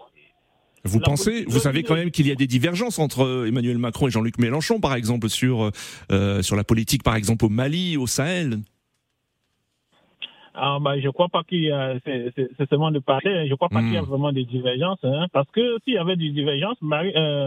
vous 0.85 1.01
pensez, 1.01 1.45
vous 1.47 1.59
savez 1.59 1.83
quand 1.83 1.95
même 1.95 2.11
qu'il 2.11 2.27
y 2.27 2.31
a 2.31 2.35
des 2.35 2.47
divergences 2.47 2.99
entre 2.99 3.47
Emmanuel 3.47 3.77
Macron 3.77 4.09
et 4.09 4.11
Jean-Luc 4.11 4.39
Mélenchon, 4.39 4.81
par 4.81 4.95
exemple, 4.95 5.29
sur, 5.29 5.71
euh, 6.11 6.43
sur 6.43 6.57
la 6.57 6.65
politique, 6.65 7.03
par 7.03 7.17
exemple, 7.17 7.45
au 7.45 7.49
Mali, 7.51 7.99
au 7.99 8.07
Sahel? 8.07 8.61
Ah, 10.61 10.79
bah, 10.81 10.99
je 10.99 11.09
crois 11.09 11.29
pas 11.29 11.43
qu'il 11.45 11.63
y 11.63 11.71
a, 11.71 11.95
c'est 12.05 12.69
seulement 12.69 12.91
de 12.91 12.99
parler, 12.99 13.49
je 13.49 13.55
crois 13.55 13.69
pas 13.69 13.81
qu'il 13.81 13.95
y 13.95 13.97
a 13.97 14.03
hmm. 14.03 14.07
vraiment 14.07 14.33
des 14.33 14.45
divergences, 14.45 14.99
hein, 15.05 15.27
parce 15.33 15.51
que 15.51 15.79
s'il 15.85 15.95
y 15.95 15.99
avait 15.99 16.17
des 16.17 16.31
divergences, 16.31 16.77
Marie, 16.83 17.13
euh, 17.17 17.47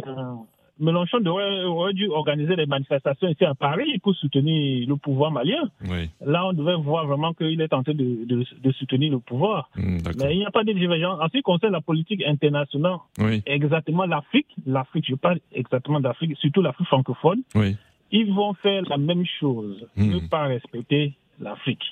Mélenchon 0.82 1.20
devrait, 1.20 1.64
aurait 1.64 1.94
dû 1.94 2.08
organiser 2.08 2.56
des 2.56 2.66
manifestations 2.66 3.28
ici 3.30 3.46
à 3.46 3.54
Paris 3.54 4.00
pour 4.00 4.16
soutenir 4.16 4.88
le 4.88 4.96
pouvoir 4.96 5.32
malien. 5.32 5.70
Oui. 5.88 6.10
Là, 6.26 6.48
on 6.48 6.54
devait 6.54 6.76
voir 6.76 7.06
vraiment 7.06 7.34
qu'il 7.34 7.62
est 7.62 7.74
en 7.74 7.84
train 7.84 7.94
de, 7.94 8.26
de, 8.26 8.44
de 8.62 8.72
soutenir 8.74 9.12
le 9.12 9.20
pouvoir. 9.20 9.70
Hmm, 9.76 9.98
Mais 10.20 10.34
il 10.34 10.40
n'y 10.40 10.46
a 10.46 10.52
pas 10.52 10.64
de 10.64 10.74
divergence. 10.74 11.20
En 11.22 11.28
ce 11.28 11.34
qui 11.34 11.42
concerne 11.42 11.74
la 11.74 11.82
politique 11.82 12.24
internationale, 12.26 12.98
oui. 13.20 13.44
exactement 13.46 14.06
l'Afrique, 14.06 14.48
l'Afrique, 14.66 15.06
je 15.08 15.16
parle 15.16 15.40
exactement 15.54 16.00
d'Afrique, 16.00 16.36
surtout 16.38 16.62
l'Afrique 16.62 16.88
francophone, 16.88 17.42
oui. 17.56 17.78
ils 18.12 18.34
vont 18.34 18.54
faire 18.56 18.84
la 18.90 18.98
même 18.98 19.26
chose, 19.40 19.86
hmm. 19.96 20.14
ne 20.14 20.28
pas 20.28 20.44
respecter 20.48 21.14
l'Afrique. 21.40 21.84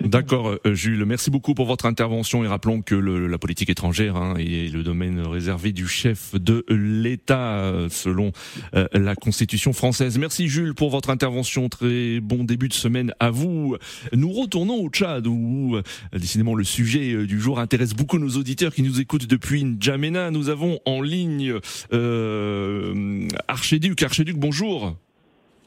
D'accord, 0.00 0.56
euh, 0.66 0.74
Jules. 0.74 1.04
Merci 1.04 1.30
beaucoup 1.30 1.54
pour 1.54 1.66
votre 1.66 1.86
intervention 1.86 2.44
et 2.44 2.46
rappelons 2.46 2.82
que 2.82 2.94
le, 2.94 3.28
la 3.28 3.38
politique 3.38 3.70
étrangère 3.70 4.16
hein, 4.16 4.34
est 4.36 4.72
le 4.72 4.82
domaine 4.82 5.20
réservé 5.20 5.72
du 5.72 5.86
chef 5.86 6.34
de 6.34 6.64
l'État 6.68 7.60
euh, 7.60 7.88
selon 7.88 8.32
euh, 8.74 8.88
la 8.92 9.14
Constitution 9.14 9.72
française. 9.72 10.18
Merci 10.18 10.48
Jules 10.48 10.74
pour 10.74 10.90
votre 10.90 11.10
intervention. 11.10 11.68
Très 11.68 12.20
bon 12.20 12.44
début 12.44 12.68
de 12.68 12.74
semaine 12.74 13.14
à 13.20 13.30
vous. 13.30 13.76
Nous 14.12 14.32
retournons 14.32 14.74
au 14.74 14.88
Tchad 14.90 15.26
où 15.26 15.78
décidément 16.12 16.54
le 16.54 16.64
sujet 16.64 17.26
du 17.26 17.40
jour 17.40 17.58
intéresse 17.58 17.94
beaucoup 17.94 18.18
nos 18.18 18.36
auditeurs 18.36 18.74
qui 18.74 18.82
nous 18.82 19.00
écoutent 19.00 19.26
depuis 19.26 19.64
N'Djamena. 19.64 20.30
Nous 20.30 20.48
avons 20.48 20.80
en 20.84 21.00
ligne 21.00 21.54
euh, 21.92 23.28
Archéduc. 23.48 24.02
Archéduc, 24.02 24.36
bonjour. 24.36 24.96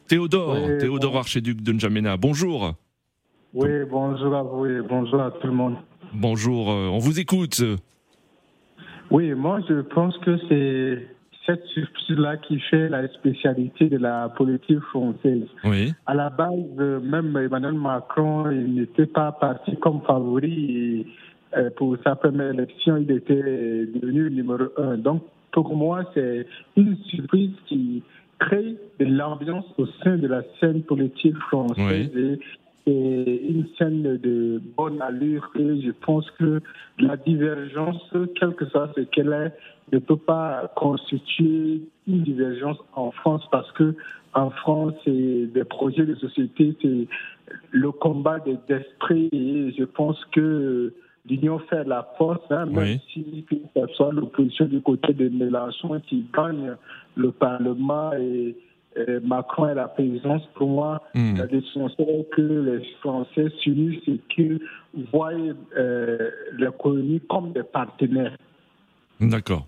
Théodore, 0.07 0.57
Théodore 0.79 1.17
Archéduc 1.17 1.61
de 1.61 1.71
N'Djamena. 1.71 2.17
Bonjour. 2.17 2.75
Oui, 3.55 3.69
bonjour 3.89 4.35
à 4.35 4.43
vous 4.43 4.65
et 4.65 4.81
bonjour 4.81 5.21
à 5.21 5.31
tout 5.31 5.47
le 5.47 5.53
monde. 5.53 5.77
Bonjour, 6.13 6.69
euh, 6.69 6.89
on 6.89 6.97
vous 6.97 7.21
écoute. 7.21 7.63
Oui, 9.09 9.33
moi 9.33 9.61
je 9.69 9.79
pense 9.79 10.17
que 10.17 10.37
c'est 10.49 11.07
cette 11.45 11.63
surprise-là 11.67 12.35
qui 12.35 12.59
fait 12.59 12.89
la 12.89 13.07
spécialité 13.07 13.87
de 13.87 13.97
la 13.97 14.27
politique 14.27 14.81
française. 14.91 15.47
Oui. 15.63 15.93
À 16.05 16.15
la 16.15 16.29
base, 16.29 16.51
même 17.01 17.37
Emmanuel 17.37 17.75
Macron, 17.75 18.51
il 18.51 18.75
n'était 18.75 19.05
pas 19.05 19.31
parti 19.31 19.77
comme 19.77 20.01
favori 20.01 21.07
euh, 21.55 21.69
pour 21.77 21.95
sa 22.03 22.17
première 22.17 22.51
élection, 22.51 22.97
il 22.97 23.09
était 23.09 23.41
devenu 23.41 24.31
numéro 24.31 24.65
un. 24.77 24.97
Donc, 24.97 25.23
pour 25.53 25.73
moi, 25.73 26.03
c'est 26.13 26.45
une 26.75 26.97
surprise 27.05 27.51
qui 27.67 28.03
crée 28.37 28.75
de 28.99 29.05
l'ambiance 29.05 29.63
au 29.77 29.85
sein 30.03 30.17
de 30.17 30.27
la 30.27 30.41
scène 30.59 30.81
politique 30.81 31.37
française. 31.37 32.11
Oui 32.13 32.37
une 32.91 33.65
scène 33.77 34.17
de 34.17 34.61
bonne 34.77 35.01
allure 35.01 35.49
et 35.55 35.81
je 35.81 35.91
pense 35.91 36.29
que 36.31 36.61
la 36.99 37.17
divergence, 37.17 38.13
quelle 38.39 38.53
que 38.53 38.65
soit 38.67 38.91
ce 38.95 39.01
qu'elle 39.01 39.33
est, 39.33 39.53
ne 39.91 39.99
peut 39.99 40.17
pas 40.17 40.71
constituer 40.75 41.81
une 42.07 42.23
divergence 42.23 42.77
en 42.93 43.11
France 43.11 43.43
parce 43.51 43.71
que 43.73 43.95
en 44.33 44.49
France, 44.49 44.93
c'est 45.05 45.47
des 45.53 45.63
projets 45.63 46.05
de 46.05 46.15
société, 46.15 46.75
c'est 46.81 47.07
le 47.71 47.91
combat 47.91 48.39
des 48.39 48.57
esprits 48.67 49.29
et 49.31 49.73
je 49.77 49.83
pense 49.85 50.23
que 50.33 50.93
l'union 51.27 51.59
fait 51.59 51.85
la 51.85 52.07
force, 52.17 52.43
hein, 52.49 52.65
même 52.65 52.99
si 53.13 53.45
que 53.49 53.55
ce 53.75 53.93
soit 53.93 54.11
l'opposition 54.11 54.65
du 54.65 54.81
côté 54.81 55.13
de 55.13 55.29
Mélenchon 55.29 56.01
qui 56.07 56.25
gagne 56.35 56.75
le 57.15 57.31
Parlement 57.31 58.11
et 58.13 58.55
Macron 59.23 59.69
et 59.69 59.73
la 59.73 59.87
présidence, 59.87 60.41
pour 60.55 60.69
moi, 60.69 61.01
Hmm. 61.13 61.37
la 61.37 61.47
que 62.35 62.41
les 62.41 62.85
Français 63.01 63.47
s'unissent 63.61 64.07
et 64.07 64.19
qu'ils 64.29 64.59
voient 65.11 65.31
euh, 65.77 66.29
les 66.57 66.69
colonies 66.81 67.21
comme 67.29 67.53
des 67.53 67.63
partenaires. 67.63 68.37
D'accord. 69.19 69.67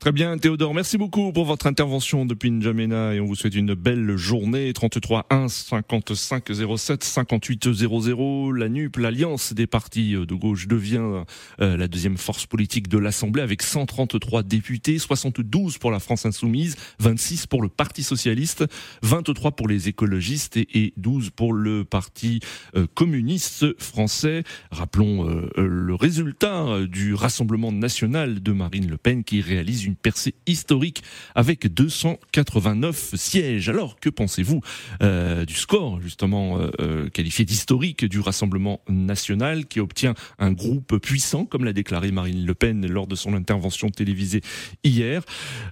Très 0.00 0.12
bien, 0.12 0.38
Théodore. 0.38 0.72
Merci 0.72 0.96
beaucoup 0.96 1.30
pour 1.30 1.44
votre 1.44 1.66
intervention 1.66 2.24
depuis 2.24 2.50
N'Djamena 2.50 3.14
et 3.14 3.20
on 3.20 3.26
vous 3.26 3.34
souhaite 3.34 3.54
une 3.54 3.74
belle 3.74 4.16
journée. 4.16 4.72
33 4.72 5.26
1 5.28 5.48
55 5.48 6.44
07 6.78 7.04
58 7.04 7.72
00. 7.72 8.52
La 8.52 8.68
NUP, 8.70 8.96
l'alliance 8.96 9.52
des 9.52 9.66
partis 9.66 10.12
de 10.12 10.34
gauche, 10.34 10.68
devient 10.68 11.24
euh, 11.60 11.76
la 11.76 11.86
deuxième 11.86 12.16
force 12.16 12.46
politique 12.46 12.88
de 12.88 12.96
l'Assemblée 12.96 13.42
avec 13.42 13.62
133 13.62 14.42
députés, 14.42 14.98
72 14.98 15.76
pour 15.76 15.90
la 15.90 16.00
France 16.00 16.24
insoumise, 16.24 16.76
26 17.00 17.46
pour 17.46 17.60
le 17.60 17.68
Parti 17.68 18.02
socialiste, 18.02 18.64
23 19.02 19.52
pour 19.52 19.68
les 19.68 19.88
écologistes 19.88 20.56
et, 20.56 20.66
et 20.78 20.94
12 20.96 21.28
pour 21.28 21.52
le 21.52 21.84
Parti 21.84 22.40
euh, 22.74 22.86
communiste 22.94 23.78
français. 23.78 24.44
Rappelons 24.70 25.28
euh, 25.28 25.50
le 25.56 25.94
résultat 25.94 26.86
du 26.88 27.12
Rassemblement 27.12 27.70
national 27.70 28.42
de 28.42 28.52
Marine 28.52 28.88
Le 28.88 28.96
Pen 28.96 29.24
qui 29.24 29.39
réalise 29.40 29.84
une 29.84 29.96
percée 29.96 30.34
historique 30.46 31.02
avec 31.34 31.66
289 31.72 33.14
sièges. 33.14 33.68
Alors, 33.68 33.98
que 34.00 34.08
pensez-vous 34.08 34.60
euh, 35.02 35.44
du 35.44 35.54
score 35.54 36.00
justement 36.00 36.58
euh, 36.58 36.70
euh, 36.80 37.08
qualifié 37.08 37.44
d'historique 37.44 38.04
du 38.04 38.20
Rassemblement 38.20 38.80
national 38.88 39.66
qui 39.66 39.80
obtient 39.80 40.14
un 40.38 40.52
groupe 40.52 40.98
puissant, 40.98 41.44
comme 41.44 41.64
l'a 41.64 41.72
déclaré 41.72 42.10
Marine 42.12 42.44
Le 42.44 42.54
Pen 42.54 42.86
lors 42.86 43.06
de 43.06 43.14
son 43.14 43.34
intervention 43.34 43.88
télévisée 43.90 44.40
hier? 44.84 45.22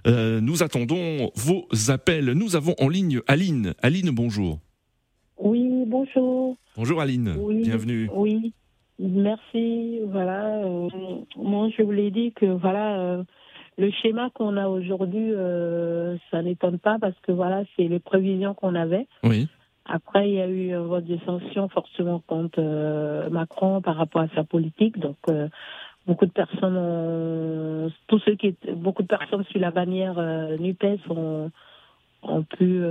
Euh, 0.07 0.41
Nous 0.41 0.63
attendons 0.63 1.31
vos 1.35 1.67
appels. 1.89 2.31
Nous 2.31 2.55
avons 2.55 2.75
en 2.79 2.89
ligne 2.89 3.21
Aline. 3.27 3.73
Aline, 3.81 4.09
bonjour. 4.11 4.59
Oui, 5.37 5.85
bonjour. 5.87 6.57
Bonjour 6.75 7.01
Aline, 7.01 7.35
Oui, 7.39 7.61
bienvenue. 7.63 8.09
Oui, 8.13 8.53
merci. 8.99 9.99
Voilà, 10.11 10.63
euh, 10.65 10.87
moi 11.37 11.69
je 11.77 11.83
voulais 11.83 12.11
dire 12.11 12.31
que 12.35 12.45
voilà, 12.45 12.99
euh, 12.99 13.23
le 13.79 13.91
schéma 13.91 14.29
qu'on 14.33 14.57
a 14.57 14.67
aujourd'hui, 14.67 15.31
euh, 15.31 16.17
ça 16.29 16.41
n'étonne 16.41 16.79
pas 16.79 16.97
parce 16.99 17.17
que 17.21 17.31
voilà, 17.31 17.63
c'est 17.75 17.87
les 17.87 17.99
prévisions 17.99 18.53
qu'on 18.53 18.75
avait. 18.75 19.07
Oui. 19.23 19.47
Après, 19.85 20.29
il 20.29 20.35
y 20.35 20.41
a 20.41 20.47
eu 20.47 20.73
un 20.73 20.81
vote 20.81 21.05
de 21.05 21.17
sanction 21.25 21.69
forcément 21.69 22.21
contre 22.27 22.59
euh, 22.59 23.29
Macron 23.29 23.81
par 23.81 23.95
rapport 23.95 24.21
à 24.21 24.27
sa 24.35 24.43
politique. 24.43 24.99
Donc, 24.99 25.17
euh, 25.29 25.47
beaucoup 26.05 26.25
de 26.25 26.31
personnes, 26.31 26.77
ont, 26.77 27.91
tous 28.07 28.19
ceux 28.19 28.35
qui 28.35 28.47
étaient, 28.47 28.73
beaucoup 28.73 29.01
de 29.01 29.07
personnes 29.07 29.45
sur 29.45 29.59
la 29.59 29.71
bannière 29.71 30.19
Nupes 30.59 30.99
ont, 31.09 31.49
ont 32.23 32.43
pu 32.43 32.83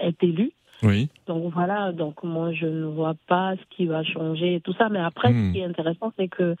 être 0.00 0.22
élus. 0.22 0.52
Oui. 0.82 1.08
Donc 1.26 1.52
voilà, 1.52 1.92
donc 1.92 2.22
moi 2.24 2.52
je 2.52 2.66
ne 2.66 2.84
vois 2.84 3.14
pas 3.26 3.54
ce 3.56 3.76
qui 3.76 3.86
va 3.86 4.02
changer 4.02 4.56
et 4.56 4.60
tout 4.60 4.74
ça. 4.74 4.88
Mais 4.88 4.98
après, 4.98 5.32
Hmm. 5.32 5.48
ce 5.48 5.52
qui 5.52 5.60
est 5.60 5.64
intéressant, 5.64 6.12
c'est 6.18 6.28
que 6.28 6.56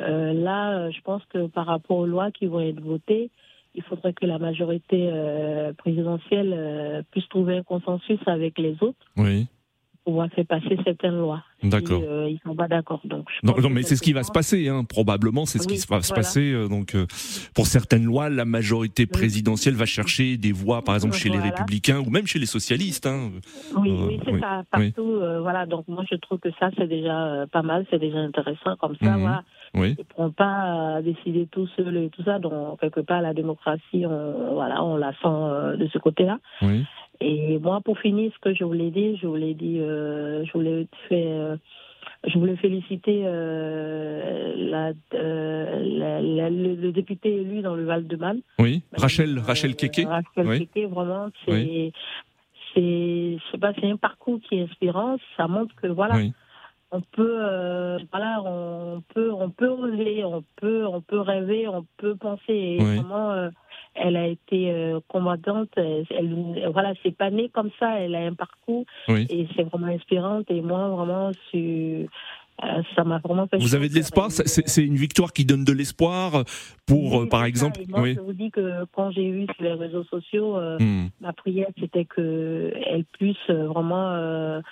euh, 0.00 0.32
là, 0.32 0.78
euh, 0.78 0.90
je 0.90 1.00
pense 1.02 1.22
que 1.32 1.46
par 1.46 1.66
rapport 1.66 1.96
aux 1.98 2.06
lois 2.06 2.30
qui 2.30 2.46
vont 2.46 2.60
être 2.60 2.80
votées, 2.80 3.30
il 3.74 3.82
faudrait 3.82 4.12
que 4.14 4.24
la 4.26 4.38
majorité 4.38 5.08
euh, 5.12 5.72
présidentielle 5.74 6.54
euh, 6.56 7.02
puisse 7.10 7.28
trouver 7.28 7.58
un 7.58 7.62
consensus 7.62 8.18
avec 8.26 8.58
les 8.58 8.74
autres 8.80 8.96
Oui. 9.18 9.46
pour 10.04 10.12
pouvoir 10.14 10.28
faire 10.30 10.46
passer 10.46 10.78
certaines 10.84 11.16
lois. 11.18 11.42
D'accord. 11.62 12.00
Si, 12.00 12.32
ils 12.34 12.40
sont 12.44 12.54
pas 12.54 12.68
d'accord. 12.68 13.00
Donc 13.04 13.26
Non, 13.42 13.54
mais 13.70 13.82
c'est 13.82 13.96
ce 13.96 14.02
qui 14.02 14.12
va 14.14 14.22
se 14.22 14.32
passer, 14.32 14.68
hein. 14.68 14.84
probablement, 14.84 15.44
c'est 15.46 15.58
ce 15.58 15.66
qui 15.66 15.74
Oui, 15.74 15.80
se 15.80 15.88
va 15.88 16.00
se 16.00 16.14
passer. 16.14 16.52
Donc, 16.70 16.94
pour 17.54 17.66
certaines 17.66 18.04
lois, 18.04 18.30
la 18.30 18.44
majorité 18.44 19.04
présidentielle 19.06 19.74
va 19.74 19.84
chercher 19.86 20.36
des 20.38 20.52
voix, 20.52 20.82
par 20.82 20.94
exemple, 20.94 21.14
chez 21.14 21.28
les 21.28 21.38
républicains 21.38 21.98
ou 22.00 22.08
même 22.08 22.26
chez 22.26 22.38
les 22.38 22.46
socialistes. 22.46 23.06
Hein. 23.06 23.30
Oui, 23.76 23.90
oui, 23.90 24.20
c'est 24.24 24.38
ça, 24.40 24.62
partout. 24.70 25.20
voilà, 25.42 25.66
donc 25.66 25.86
moi 25.88 26.04
je 26.10 26.16
trouve 26.16 26.38
que 26.38 26.50
ça 26.60 26.70
c'est 26.78 26.86
déjà 26.88 27.44
pas 27.52 27.62
mal, 27.62 27.84
c'est 27.90 27.98
déjà 27.98 28.18
intéressant 28.18 28.76
comme 28.76 28.96
ça. 29.02 29.10
Mhm. 29.12 29.20
Voilà, 29.20 29.42
Oui. 29.74 29.94
ne 29.98 30.02
pourront 30.04 30.30
pas 30.30 30.96
euh, 30.98 31.02
décider 31.02 31.46
tout 31.46 31.66
seuls 31.76 31.96
et 31.96 32.10
tout 32.10 32.22
ça. 32.22 32.38
Donc 32.38 32.80
quelque 32.80 33.00
part 33.00 33.20
la 33.22 33.34
démocratie, 33.34 34.04
on, 34.06 34.54
voilà, 34.54 34.82
on 34.84 34.96
la 34.96 35.12
sent 35.12 35.18
euh, 35.26 35.76
de 35.76 35.86
ce 35.88 35.98
côté-là. 35.98 36.38
Oui. 36.62 36.84
Et 37.20 37.58
moi, 37.58 37.80
pour 37.82 37.98
finir, 37.98 38.30
ce 38.34 38.38
que 38.40 38.54
je 38.54 38.62
voulais 38.64 38.90
dire, 38.90 39.16
je 39.20 39.26
voulais 39.26 39.54
dire, 39.54 39.82
euh, 39.86 40.44
je 40.44 40.52
voulais 40.52 40.86
faire, 41.08 41.40
euh, 41.40 41.56
je 42.26 42.38
voulais 42.38 42.56
féliciter 42.56 43.22
euh, 43.24 44.54
la, 44.56 44.92
euh, 45.14 45.82
la- 45.98 46.20
la- 46.20 46.50
le, 46.50 46.74
le 46.74 46.92
député 46.92 47.34
élu 47.40 47.62
dans 47.62 47.74
le 47.74 47.84
Val-de-Marne. 47.84 48.40
Oui. 48.58 48.82
Rachel, 48.96 49.38
Rachel 49.38 49.76
Keke. 49.76 50.00
Euh, 50.00 50.08
Rachel 50.08 50.46
Oui. 50.46 50.68
Keke, 50.68 50.90
vraiment, 50.90 51.28
c'est, 51.44 51.52
Oui. 51.52 51.92
c'est, 52.74 53.38
je 53.38 53.50
sais 53.50 53.58
pas, 53.58 53.72
c'est 53.80 53.90
un 53.90 53.96
parcours 53.96 54.38
qui 54.46 54.56
est 54.56 54.62
inspirant. 54.62 55.16
Ça 55.36 55.48
montre 55.48 55.74
que 55.76 55.86
voilà, 55.86 56.16
Oui. 56.16 56.32
On 56.92 57.00
peut, 57.00 57.38
euh, 57.40 57.98
voilà, 58.12 58.40
on 58.44 59.02
peut, 59.14 59.32
on 59.32 59.50
peut 59.50 59.68
oser, 59.68 60.24
on 60.24 60.44
peut, 60.56 60.86
on 60.86 61.00
peut 61.00 61.20
rêver, 61.20 61.66
on 61.68 61.84
peut 61.96 62.14
penser. 62.16 62.52
Et 62.52 62.78
Oui. 62.80 62.96
vraiment, 62.96 63.32
euh, 63.32 63.48
elle 63.94 64.16
a 64.16 64.26
été 64.26 64.70
euh, 64.70 65.00
combattante. 65.08 65.70
Elle, 65.76 66.68
voilà, 66.72 66.94
c'est 67.02 67.16
pas 67.16 67.30
né 67.30 67.48
comme 67.48 67.70
ça. 67.80 67.98
Elle 68.00 68.14
a 68.14 68.20
un 68.20 68.34
parcours 68.34 68.84
Oui. 69.08 69.26
et 69.30 69.48
c'est 69.56 69.64
vraiment 69.64 69.88
inspirante. 69.88 70.50
Et 70.50 70.60
moi, 70.60 70.88
vraiment, 70.88 71.32
je 71.52 72.06
ça 72.94 73.04
m'a 73.04 73.18
vraiment 73.18 73.46
fait. 73.48 73.58
Vous 73.58 73.74
avez 73.74 73.90
de 73.90 73.94
l'espoir? 73.94 74.30
C'est 74.30 74.82
une 74.82 74.96
victoire 74.96 75.34
qui 75.34 75.44
donne 75.44 75.62
de 75.64 75.72
l'espoir 75.72 76.42
pour, 76.86 77.20
Oui, 77.20 77.28
par 77.28 77.44
exemple? 77.44 77.80
Moi, 77.86 78.00
Oui. 78.00 78.14
je 78.14 78.20
vous 78.20 78.32
dis 78.32 78.50
que 78.50 78.86
quand 78.94 79.10
j'ai 79.10 79.30
vu 79.30 79.44
sur 79.54 79.62
les 79.62 79.74
réseaux 79.74 80.04
sociaux, 80.04 80.56
Hmm. 80.80 81.08
ma 81.20 81.34
prière, 81.34 81.68
c'était 81.78 82.06
que 82.06 82.72
elle 82.86 83.04
puisse 83.04 83.50
vraiment 83.50 84.08
euh, 84.14 84.62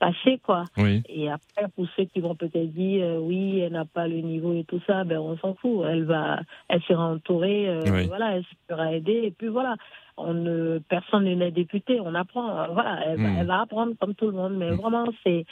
passer, 0.00 0.40
quoi. 0.42 0.66
Oui. 0.76 1.02
Et 1.08 1.30
après, 1.30 1.68
pour 1.76 1.86
ceux 1.96 2.04
qui 2.06 2.18
vont 2.20 2.34
peut-être 2.34 2.72
dire, 2.72 3.04
euh, 3.04 3.18
oui, 3.18 3.60
elle 3.60 3.72
n'a 3.74 3.84
pas 3.84 4.08
le 4.08 4.16
niveau 4.16 4.52
et 4.54 4.64
tout 4.64 4.80
ça, 4.86 5.04
ben 5.04 5.18
on 5.20 5.36
s'en 5.38 5.54
fout. 5.54 5.84
Elle 5.88 6.04
va, 6.04 6.40
elle 6.68 6.82
sera 6.82 7.04
entourée, 7.06 7.68
euh, 7.68 7.82
Oui. 7.92 8.06
voilà, 8.08 8.36
elle 8.36 8.44
sera 8.68 8.92
aidée. 8.92 9.20
Et 9.24 9.30
puis 9.30 9.46
voilà, 9.48 9.76
on 10.16 10.34
ne, 10.34 10.78
personne 10.88 11.24
n'est 11.24 11.50
député, 11.52 12.00
on 12.00 12.14
apprend. 12.16 12.48
euh, 12.58 12.66
Voilà, 12.72 12.98
elle, 13.06 13.20
va- 13.22 13.28
Mm. 13.28 13.36
elle 13.38 13.46
va 13.46 13.60
apprendre 13.60 13.92
comme 14.00 14.14
tout 14.16 14.26
le 14.26 14.32
monde. 14.32 14.54
Mais 14.56 14.70
vraiment, 14.70 15.04
c'est 15.22 15.44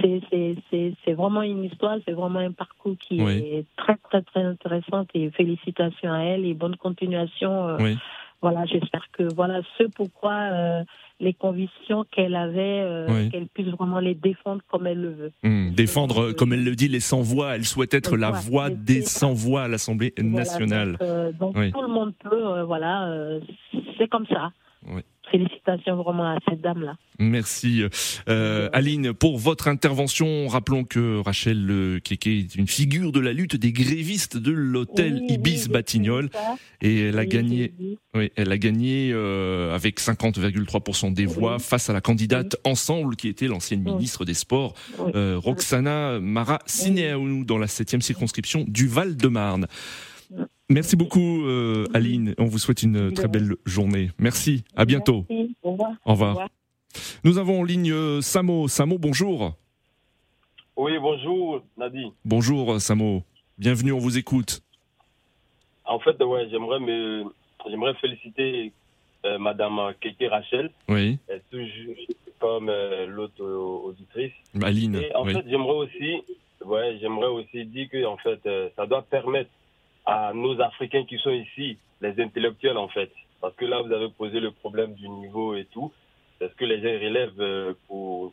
c'est 0.00 0.20
c'est 0.30 0.56
c'est 0.70 0.94
c'est 1.04 1.12
vraiment 1.12 1.42
une 1.42 1.64
histoire, 1.64 1.98
c'est 2.04 2.12
vraiment 2.14 2.40
un 2.40 2.50
parcours 2.52 2.96
qui 2.98 3.22
Oui. 3.22 3.38
est 3.38 3.66
très 3.76 3.96
très 4.08 4.22
très 4.22 4.42
intéressant 4.42 5.04
et 5.14 5.30
félicitations 5.30 6.12
à 6.12 6.20
elle 6.20 6.44
et 6.46 6.54
bonne 6.54 6.76
continuation. 6.76 7.68
euh, 7.68 7.76
Oui. 7.80 7.98
Voilà, 8.44 8.66
j'espère 8.66 9.06
que 9.16 9.22
voilà 9.34 9.62
ce 9.78 9.84
pourquoi 9.84 10.32
euh, 10.52 10.82
les 11.18 11.32
convictions 11.32 12.04
qu'elle 12.12 12.34
avait, 12.36 12.80
euh, 12.82 13.06
Oui. 13.08 13.30
qu'elle 13.30 13.46
puisse 13.46 13.68
vraiment 13.68 14.00
les 14.00 14.14
défendre 14.14 14.60
comme 14.70 14.86
elle 14.86 15.00
le 15.00 15.12
veut. 15.12 15.32
Hmm, 15.42 15.70
défendre, 15.70 16.32
comme 16.32 16.52
elle 16.52 16.62
le 16.64 16.74
dit, 16.76 16.88
les 16.88 17.00
sans-voix. 17.00 17.54
Elle 17.56 17.64
souhaite 17.64 17.94
être 17.94 18.16
la 18.18 18.32
voix 18.32 18.68
des 18.68 19.00
sans-voix 19.00 19.62
à 19.62 19.68
l'Assemblée 19.68 20.12
Voilà, 20.18 20.30
nationale. 20.36 20.92
donc, 20.92 21.02
euh, 21.02 21.32
donc 21.32 21.56
Oui. 21.56 21.72
tout 21.72 21.80
le 21.80 21.88
monde 21.88 22.12
peut, 22.22 22.46
euh, 22.46 22.64
voilà, 22.64 23.08
euh, 23.08 23.40
c'est 23.96 24.08
comme 24.08 24.26
ça. 24.26 24.50
Oui. 24.86 25.00
Félicitations 25.30 25.96
vraiment 25.96 26.24
à 26.34 26.38
cette 26.48 26.60
dame-là. 26.60 26.96
Merci. 27.18 27.82
Euh, 28.28 28.68
Aline, 28.72 29.12
pour 29.12 29.38
votre 29.38 29.68
intervention, 29.68 30.46
rappelons 30.48 30.84
que 30.84 31.18
Rachel 31.18 31.66
euh, 31.70 31.98
Keke 32.00 32.26
est 32.26 32.54
une 32.56 32.66
figure 32.66 33.10
de 33.12 33.20
la 33.20 33.32
lutte 33.32 33.56
des 33.56 33.72
grévistes 33.72 34.36
de 34.36 34.52
l'hôtel 34.52 35.14
Oui, 35.14 35.26
oui, 35.28 35.34
Ibis 35.34 35.62
j'ai 35.64 35.68
Batignolles 35.72 36.30
et 36.82 37.08
elle 37.08 37.18
a 37.18 37.22
Oui, 37.22 37.28
gagné, 37.28 37.74
oui, 38.14 38.30
elle 38.36 38.52
a 38.52 38.58
gagné 38.58 39.10
euh, 39.12 39.74
avec 39.74 40.00
50,3% 40.00 41.12
des 41.14 41.26
voix 41.26 41.58
face 41.58 41.88
à 41.90 41.92
la 41.92 42.00
candidate 42.00 42.56
Ensemble 42.64 43.16
qui 43.16 43.28
était 43.28 43.46
l'ancienne 43.48 43.82
Oui. 43.86 43.92
ministre 43.92 44.24
des 44.24 44.34
Sports, 44.34 44.74
Oui. 44.98 45.12
euh, 45.14 45.38
Roxana 45.38 46.20
Mara 46.20 46.58
Sineaounou 46.66 47.44
dans 47.44 47.58
la 47.58 47.66
7e 47.66 48.00
circonscription 48.00 48.64
du 48.68 48.86
Val-de-Marne. 48.88 49.66
Merci 50.70 50.96
beaucoup 50.96 51.44
euh, 51.46 51.84
Aline, 51.92 52.34
on 52.38 52.46
vous 52.46 52.58
souhaite 52.58 52.82
une 52.82 53.12
très 53.12 53.28
belle 53.28 53.54
journée. 53.66 54.10
Merci, 54.18 54.64
à 54.74 54.84
bientôt. 54.86 55.26
Merci. 55.28 55.56
Au 55.62 55.72
revoir. 55.72 55.92
Au 56.06 56.12
revoir. 56.12 56.48
Nous 57.22 57.38
avons 57.38 57.60
en 57.60 57.64
ligne 57.64 57.92
euh, 57.92 58.20
Samo. 58.22 58.66
Samo, 58.68 58.98
bonjour. 58.98 59.54
Oui, 60.76 60.92
bonjour, 60.98 61.62
Nadi. 61.76 62.06
Bonjour 62.24 62.80
Samo. 62.80 63.22
Bienvenue, 63.58 63.92
on 63.92 63.98
vous 63.98 64.16
écoute. 64.16 64.62
En 65.84 65.98
fait, 65.98 66.20
ouais, 66.22 66.48
j'aimerais 66.50 66.80
me, 66.80 67.24
j'aimerais 67.68 67.94
féliciter 68.00 68.72
euh, 69.26 69.38
Madame 69.38 69.92
Keke 70.00 70.28
Rachel, 70.30 70.70
Oui, 70.88 71.18
elle 71.28 71.42
toujours 71.50 71.94
comme 72.40 72.68
euh, 72.68 73.06
l'autre 73.06 73.42
euh, 73.42 73.88
auditrice. 73.88 74.32
Aline. 74.62 74.96
Et 74.96 75.14
en 75.14 75.24
oui. 75.24 75.34
fait, 75.34 75.44
j'aimerais 75.48 75.76
aussi, 75.76 76.22
ouais, 76.64 76.98
j'aimerais 77.00 77.28
aussi 77.28 77.64
dire 77.66 77.88
que 77.90 78.04
en 78.06 78.16
fait, 78.16 78.40
euh, 78.46 78.70
ça 78.76 78.86
doit 78.86 79.02
permettre 79.02 79.50
à 80.06 80.32
nos 80.34 80.60
Africains 80.60 81.04
qui 81.04 81.18
sont 81.18 81.30
ici, 81.30 81.78
les 82.00 82.20
intellectuels 82.22 82.76
en 82.78 82.88
fait, 82.88 83.10
parce 83.40 83.54
que 83.56 83.64
là, 83.64 83.80
vous 83.82 83.92
avez 83.92 84.08
posé 84.10 84.40
le 84.40 84.50
problème 84.50 84.94
du 84.94 85.08
niveau 85.08 85.54
et 85.54 85.66
tout. 85.66 85.92
Est-ce 86.40 86.54
que 86.54 86.64
les 86.64 86.78
gens 86.82 87.04
relèvent 87.06 87.40
euh, 87.40 87.74
pour 87.86 88.32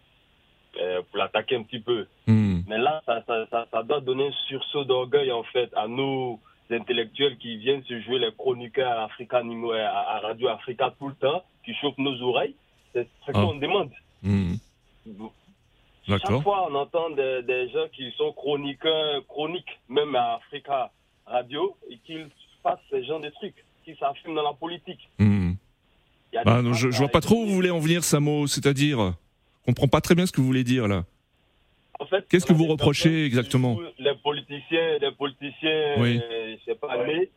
euh, 0.80 1.02
pour 1.10 1.18
l'attaquer 1.18 1.56
un 1.58 1.64
petit 1.64 1.80
peu 1.80 2.08
Hmm. 2.28 2.62
Mais 2.68 2.78
là, 2.78 3.02
ça, 3.06 3.22
ça, 3.28 3.46
ça, 3.52 3.68
ça 3.72 3.84
doit 3.84 4.00
donner 4.00 4.28
un 4.28 4.32
sursaut 4.48 4.86
d'orgueil, 4.86 5.32
en 5.32 5.44
fait, 5.44 5.70
à 5.76 5.88
nos 5.88 6.40
intellectuels 6.70 7.38
qui 7.38 7.58
viennent 7.58 7.84
se 7.84 8.00
jouer 8.02 8.20
les 8.20 8.32
chroniqueurs 8.32 8.90
à, 9.00 9.04
Africa, 9.06 9.40
à, 9.42 10.20
Radio 10.20 10.48
Africa 10.48 10.94
tout 10.98 11.10
le 11.10 11.16
temps, 11.16 11.44
qui 11.66 11.74
chauffent 11.76 11.98
nos 11.98 12.22
oreilles. 12.22 12.56
C'est 12.94 13.04
ce 13.26 13.32
Ah. 13.32 13.34
qu'on 13.34 13.56
demande. 13.56 13.92
Hmm. 14.24 14.56
Chaque 16.08 16.42
fois, 16.42 16.68
on 16.70 16.76
entend 16.76 17.10
des, 17.12 17.44
des 17.44 17.70
gens 17.70 17.88
qui 17.94 18.12
sont 18.18 18.32
chroniqueurs, 18.34 19.26
chroniques, 19.28 19.80
même 19.90 20.16
à 20.16 20.36
Africa 20.36 20.92
Radio, 21.32 21.76
et 21.89 21.98
qu'ils 22.06 22.28
fassent 22.63 22.80
ce 22.91 23.02
genre 23.04 23.20
de 23.22 23.30
trucs, 23.30 23.56
qui 23.86 23.96
s'affirment 23.96 24.36
dans 24.36 24.44
la 24.44 24.54
politique. 24.54 25.10
Ah, 26.46 26.62
non, 26.62 26.74
je, 26.74 26.89
je 26.91 26.98
vois 26.98 27.10
pas 27.10 27.20
trop 27.22 27.36
où 27.44 27.46
vous 27.46 27.54
voulez 27.54 27.72
en 27.72 27.80
venir, 27.80 28.04
Samo. 28.04 28.48
C'est-à-dire, 28.48 28.98
je 29.62 29.65
comprends 29.65 29.88
pas 29.88 30.02
très 30.02 30.15
bien 30.15 30.26
ce 30.26 30.32
que 30.32 30.39
vous 30.39 30.48
voulez 30.48 30.63
dire 30.63 30.88
là. 30.88 31.04
En 32.00 32.06
fait, 32.06 32.26
Qu'est-ce 32.30 32.46
que 32.46 32.54
vous 32.54 32.65
reprochez 32.67 33.26
exactement 33.26 33.78
Les 34.00 34.15
politiciens, 34.24 34.98
les 35.00 35.12
politiciens, 35.12 35.96
Oui. 35.98 36.20
euh, 36.24 36.56
je 36.60 36.63
sais 36.72 36.76
pas, 36.76 37.04
mais 37.06 37.30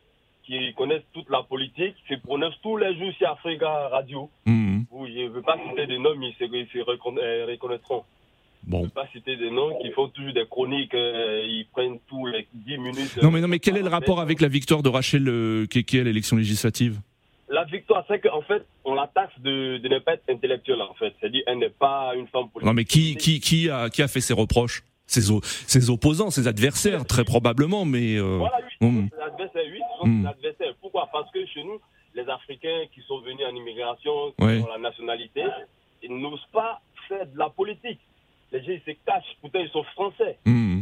qui 0.43 0.73
connaissent 0.75 1.03
toute 1.13 1.29
la 1.29 1.43
politique, 1.43 1.95
qui 2.07 2.17
prononcent 2.17 2.59
tous 2.63 2.77
les 2.77 2.97
jours 2.97 3.11
sur 3.17 3.29
Africa 3.29 3.89
Radio. 3.89 4.29
Hmm. 4.45 4.83
Où 4.91 5.05
je 5.07 5.11
ne 5.25 5.29
veux 5.29 5.41
pas 5.41 5.57
citer 5.69 5.87
des 5.87 5.97
noms, 5.99 6.15
mais 6.15 6.29
ils 6.29 6.35
se, 6.35 6.43
ils 6.45 6.67
se 6.67 6.77
reconna- 6.79 7.19
euh, 7.21 7.45
reconnaîtront. 7.49 8.03
Je 8.65 8.71
Bon. 8.71 8.79
ne 8.79 8.83
veux 8.85 8.89
pas 8.89 9.07
citer 9.13 9.35
des 9.37 9.51
noms 9.51 9.77
qui 9.81 9.91
font 9.91 10.07
toujours 10.09 10.33
des 10.33 10.45
chroniques, 10.47 10.93
euh, 10.95 11.43
ils 11.45 11.67
prennent 11.71 11.99
tous 12.07 12.25
les 12.25 12.47
10 12.53 12.77
minutes. 12.77 13.17
Non 13.21 13.29
mais 13.31 13.41
non 13.41 13.47
mais 13.47 13.59
quel 13.59 13.77
est 13.77 13.81
le 13.83 13.89
rapport 13.89 14.19
avec 14.19 14.41
la 14.41 14.47
victoire 14.47 14.81
de 14.81 14.89
Rachel 14.89 15.27
euh, 15.29 15.65
Keke 15.67 15.95
à 15.95 16.03
l'élection 16.03 16.35
législative? 16.37 16.99
La 17.47 17.63
victoire, 17.65 18.03
c'est 18.07 18.19
qu'en 18.19 18.41
fait, 18.41 18.65
on 18.85 18.95
la 18.95 19.05
taxe 19.07 19.39
de, 19.39 19.77
de 19.77 19.87
ne 19.87 19.99
pas 19.99 20.13
être 20.15 20.23
intellectuelle, 20.29 20.81
en 20.81 20.95
fait. 20.95 21.13
C'est-à-dire, 21.19 21.43
elle 21.45 21.59
n'est 21.59 21.69
pas 21.69 22.13
une 22.15 22.27
femme 22.27 22.49
politique. 22.49 22.65
Non 22.65 22.73
mais 22.73 22.85
qui 22.85 23.15
qui 23.17 23.39
qui 23.39 23.69
a 23.69 23.89
qui 23.89 24.01
a 24.01 24.07
fait 24.07 24.19
ces 24.21 24.33
reproches? 24.33 24.83
Ses, 25.07 25.21
ses 25.67 25.91
opposants, 25.91 26.31
ses 26.31 26.47
adversaires 26.47 27.05
très 27.05 27.23
probablement, 27.23 27.85
mais 27.85 28.15
euh, 28.17 28.37
Voilà, 28.39 28.57
oui, 28.81 28.87
les 29.13 29.21
adversaires, 29.23 29.61
oui, 29.71 29.77
ce 29.93 29.99
sont 29.99 30.07
Hmm. 30.07 30.25
adversaires. 30.25 30.73
Pourquoi? 30.81 31.07
Parce 31.13 31.29
que 31.31 31.45
chez 31.45 31.63
nous, 31.63 31.79
les 32.15 32.27
Africains 32.27 32.85
qui 32.91 33.01
sont 33.07 33.19
venus 33.19 33.45
en 33.47 33.55
immigration, 33.55 34.31
qui 34.39 34.43
Ouais. 34.43 34.59
ont 34.63 34.67
la 34.67 34.79
nationalité, 34.79 35.43
ils 36.01 36.17
n'osent 36.17 36.47
pas 36.51 36.81
faire 37.07 37.27
de 37.27 37.37
la 37.37 37.49
politique. 37.49 37.99
Les 38.51 38.63
gens, 38.63 38.71
ils 38.71 38.81
se 38.81 38.91
cachent, 39.05 39.35
pourtant 39.41 39.59
ils 39.59 39.69
sont 39.69 39.83
français. 39.83 40.37
Hmm. 40.45 40.81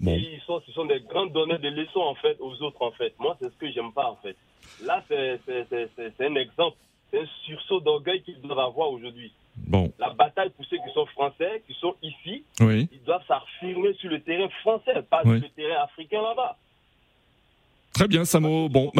Bon. 0.00 0.14
Ils 0.14 0.40
sont, 0.46 0.60
ce 0.64 0.72
sont 0.72 0.84
des 0.84 1.00
grands 1.00 1.26
donneurs 1.26 1.58
de 1.58 1.68
leçons, 1.68 2.00
en 2.00 2.14
fait, 2.14 2.36
aux 2.40 2.54
autres, 2.62 2.80
en 2.82 2.92
fait. 2.92 3.14
Moi, 3.18 3.36
c'est 3.40 3.50
ce 3.50 3.56
que 3.56 3.70
j'aime 3.72 3.92
pas, 3.92 4.10
en 4.10 4.16
fait. 4.16 4.36
Là, 4.84 5.02
c'est 5.08 5.40
un 6.24 6.34
exemple. 6.36 6.76
C'est 7.10 7.20
un 7.20 7.26
sursaut 7.46 7.80
d'orgueil 7.80 8.22
qu'ils 8.22 8.40
doivent 8.42 8.58
avoir 8.58 8.90
aujourd'hui. 8.90 9.32
Bon. 9.56 9.90
La 9.98 10.10
bataille 10.10 10.50
pour 10.50 10.64
ceux 10.66 10.76
qui 10.76 10.92
sont 10.94 11.06
français, 11.06 11.62
qui 11.66 11.74
sont 11.74 11.94
ici, 12.02 12.44
Oui. 12.60 12.88
ils 12.92 13.02
doivent 13.02 13.24
s'affirmer 13.26 13.94
sur 13.94 14.10
le 14.10 14.20
terrain 14.20 14.48
français, 14.60 15.02
pas 15.08 15.22
Oui. 15.24 15.38
sur 15.40 15.48
le 15.48 15.54
terrain 15.54 15.82
africain 15.82 16.22
là-bas. 16.22 16.56
Très 17.98 18.06
bien, 18.06 18.24
Samo. 18.24 18.68
Bon, 18.68 18.92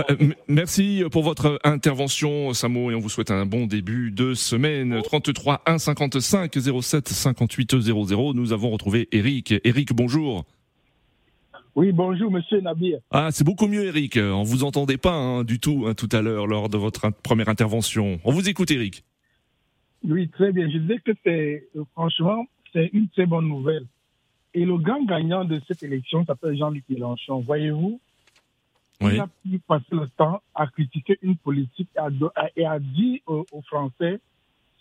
merci 0.49 1.05
pour 1.13 1.23
votre 1.23 1.61
intervention, 1.63 2.53
Samo, 2.53 2.91
et 2.91 2.97
on 2.97 2.99
vous 2.99 3.09
souhaite 3.09 3.31
un 3.31 3.47
bon 3.47 3.67
début 3.67 4.11
de 4.11 4.35
semaine. 4.35 5.01
33 5.05 5.63
1 5.67 5.79
55 5.79 6.53
07 6.83 7.09
58 7.09 7.79
00. 7.81 8.35
Nous 8.35 8.53
avons 8.53 8.71
retrouvé 8.71 9.07
Eric. 9.13 9.55
Eric, 9.63 9.93
bonjour. 9.93 10.47
Oui, 11.77 11.93
bonjour, 11.93 12.29
monsieur 12.33 12.61
Nabir. 12.61 12.99
Ah, 13.13 13.29
c'est 13.31 13.45
beaucoup 13.45 13.69
mieux, 13.69 13.85
Eric. 13.85 14.19
On 14.21 14.43
vous 14.43 14.65
entendait 14.65 14.97
pas 14.97 15.15
hein, 15.15 15.45
du 15.45 15.61
tout 15.61 15.85
hein, 15.87 15.95
tout 15.95 16.09
à 16.11 16.21
l'heure 16.21 16.49
lors 16.49 16.69
de 16.69 16.77
votre 16.77 17.13
première 17.23 17.49
intervention. 17.49 18.19
On 18.25 18.33
vous 18.33 18.49
écoute, 18.49 18.73
Eric. 18.73 19.05
Oui, 20.03 20.29
très 20.29 20.51
bien. 20.51 20.69
Je 20.69 20.79
disais 20.79 20.99
que 21.05 21.13
c'est, 21.23 21.69
euh, 21.77 21.85
franchement, 21.93 22.47
c'est 22.73 22.91
une 22.93 23.09
très 23.11 23.27
bonne 23.27 23.47
nouvelle. 23.47 23.87
Et 24.55 24.65
le 24.65 24.77
grand 24.77 25.05
gagnant 25.05 25.45
de 25.45 25.61
cette 25.69 25.85
élection 25.85 26.25
s'appelle 26.25 26.59
Jean-Luc 26.59 26.83
Mélenchon. 26.89 27.39
Voyez-vous, 27.47 28.01
Oui. 29.01 29.13
il 29.15 29.21
a 29.21 29.29
pu 29.45 29.59
passer 29.61 29.85
le 29.93 30.09
temps 30.17 30.43
à 30.55 30.67
critiquer 30.67 31.19
une 31.23 31.37
politique 31.37 31.89
et 31.95 31.99
à, 32.01 32.09
et 32.57 32.65
à 32.67 32.79
dire 32.81 33.21
aux, 33.27 33.47
aux 33.53 33.63
Français, 33.63 34.19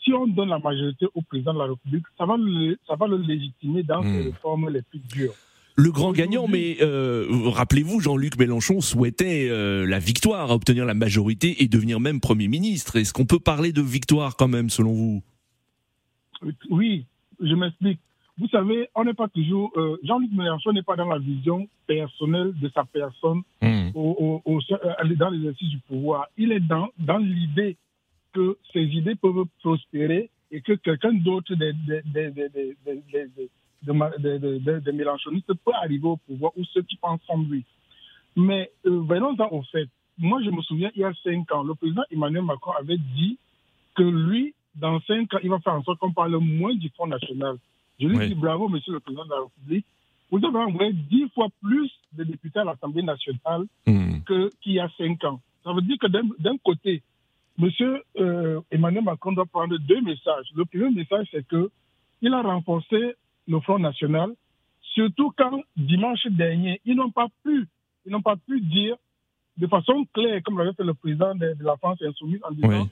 si 0.03 0.13
on 0.13 0.25
donne 0.27 0.49
la 0.49 0.59
majorité 0.59 1.05
au 1.13 1.21
président 1.21 1.53
de 1.53 1.59
la 1.59 1.65
République, 1.65 2.05
ça 2.17 2.25
va 2.25 2.35
le, 2.37 2.77
ça 2.87 2.95
va 2.95 3.07
le 3.07 3.17
légitimer 3.17 3.83
dans 3.83 4.01
ses 4.01 4.07
Hmm. 4.09 4.25
réformes 4.27 4.69
les 4.69 4.81
plus 4.81 4.99
dures. 4.99 5.33
Le 5.79 5.91
grand 5.91 6.11
gagnant, 6.11 6.47
mais 6.47 6.77
euh, 6.81 7.27
rappelez-vous, 7.49 7.99
Jean-Luc 7.99 8.37
Mélenchon 8.39 8.81
souhaitait 8.81 9.47
euh, 9.51 9.85
la 9.85 9.99
victoire, 9.99 10.49
obtenir 10.49 10.85
la 10.85 10.95
majorité 10.95 11.61
et 11.61 11.67
devenir 11.67 11.99
même 11.99 12.19
Premier 12.19 12.47
ministre. 12.47 12.95
Est-ce 12.95 13.13
qu'on 13.13 13.27
peut 13.27 13.37
parler 13.39 13.71
de 13.73 13.83
victoire 13.83 14.35
quand 14.35 14.47
même, 14.47 14.71
selon 14.71 14.93
vous? 14.93 15.21
Oui, 16.69 17.05
je 17.39 17.53
m'explique. 17.53 17.99
Vous 18.39 18.47
savez, 18.49 18.87
on 18.95 19.03
n'est 19.03 19.13
pas 19.15 19.27
toujours. 19.27 19.71
euh, 19.77 19.97
Jean-Luc 20.03 20.31
Mélenchon 20.31 20.71
n'est 20.71 20.83
pas 20.83 20.95
dans 20.95 21.07
la 21.09 21.17
vision 21.17 21.67
personnelle 21.87 22.53
de 22.59 22.69
sa 22.73 22.83
personne 22.85 23.41
Hmm. 23.87 23.91
au, 23.97 24.41
au- 24.45 24.53
au- 24.55 24.59
euh, 24.71 25.15
dans 25.15 25.29
l'exercice 25.29 25.69
du 25.69 25.79
pouvoir. 25.79 26.27
Il 26.37 26.51
est 26.51 26.59
dans, 26.59 26.89
dans 26.99 27.17
l'idée 27.17 27.77
que 28.33 28.57
ses 28.73 28.83
idées 28.83 29.15
peuvent 29.15 29.45
prospérer 29.61 30.29
et 30.51 30.61
que 30.61 30.73
quelqu'un 30.73 31.13
d'autre 31.13 31.55
des, 31.55 31.73
des, 31.73 32.01
des, 32.05 32.31
des, 32.31 34.79
des, 34.81 34.91
mélenchonistes 34.91 35.53
peut 35.53 35.73
arriver 35.73 36.07
au 36.07 36.17
pouvoir 36.17 36.51
ou 36.57 36.63
ceux 36.65 36.81
qui 36.83 36.95
pensent 36.97 37.21
comme 37.27 37.49
lui. 37.51 37.63
Mais 38.35 38.71
euh, 38.85 39.01
venons-en 39.01 39.47
au 39.51 39.63
fait. 39.63 39.87
Moi, 40.17 40.41
je 40.43 40.49
me 40.49 40.61
souviens, 40.61 40.91
il 40.95 41.01
y 41.01 41.03
a 41.03 41.13
cinq 41.23 41.51
ans, 41.51 41.63
le 41.63 41.75
président 41.75 42.03
Emmanuel 42.11 42.43
Macron 42.43 42.71
avait 42.79 42.97
dit 43.15 43.37
que 43.95 44.03
lui, 44.03 44.53
dans 44.75 44.99
cinq 45.01 45.33
ans, 45.33 45.39
il 45.43 45.49
va 45.49 45.59
faire 45.59 45.73
en 45.73 45.83
sorte 45.83 45.99
qu'on 45.99 46.11
parle 46.11 46.35
moins 46.37 46.73
du 46.75 46.89
Front 46.89 47.07
National. 47.07 47.57
Je 47.99 48.07
lui 48.07 48.17
Oui. 48.17 48.27
dis 48.29 48.35
bravo, 48.35 48.67
monsieur 48.69 48.93
le 48.93 48.99
président 48.99 49.25
de 49.25 49.29
la 49.31 49.41
République. 49.41 49.85
Vous 50.31 50.43
avez 50.45 50.57
envoyé 50.57 50.93
dix 50.93 51.29
fois 51.33 51.47
plus 51.61 51.89
de 52.13 52.23
députés 52.23 52.59
à 52.59 52.63
l'Assemblée 52.65 53.03
nationale 53.03 53.63
Hmm. 53.85 54.19
que- 54.25 54.49
qu'il 54.61 54.73
y 54.73 54.79
a 54.79 54.89
cinq 54.97 55.23
ans. 55.23 55.39
Ça 55.63 55.73
veut 55.73 55.81
dire 55.81 55.97
que 55.99 56.07
d'un 56.07 56.57
côté, 56.63 57.01
monsieur 57.57 58.01
euh, 58.19 58.59
Emmanuel 58.71 59.03
Macron 59.03 59.31
doit 59.31 59.45
prendre 59.45 59.77
deux 59.77 60.01
messages. 60.01 60.47
Le 60.55 60.65
premier 60.65 60.89
message, 60.91 61.27
c'est 61.31 61.45
que 61.47 61.69
il 62.21 62.33
a 62.33 62.41
renforcé 62.41 63.13
le 63.47 63.59
Front 63.61 63.79
National, 63.79 64.31
surtout 64.81 65.31
quand 65.37 65.61
dimanche 65.75 66.25
dernier, 66.27 66.81
ils 66.85 66.95
n'ont 66.95 67.11
pas 67.11 67.27
pu, 67.43 67.65
ils 68.05 68.11
n'ont 68.11 68.21
pas 68.21 68.35
pu 68.35 68.59
dire 68.61 68.95
de 69.57 69.67
façon 69.67 70.05
claire, 70.13 70.41
comme 70.43 70.57
l'avait 70.57 70.73
fait 70.73 70.83
le 70.83 70.93
président 70.93 71.33
de, 71.35 71.53
de 71.53 71.63
la 71.63 71.77
France 71.77 72.01
insoumise, 72.01 72.39
en 72.43 72.51
disant 72.51 72.67
Oui. 72.69 72.89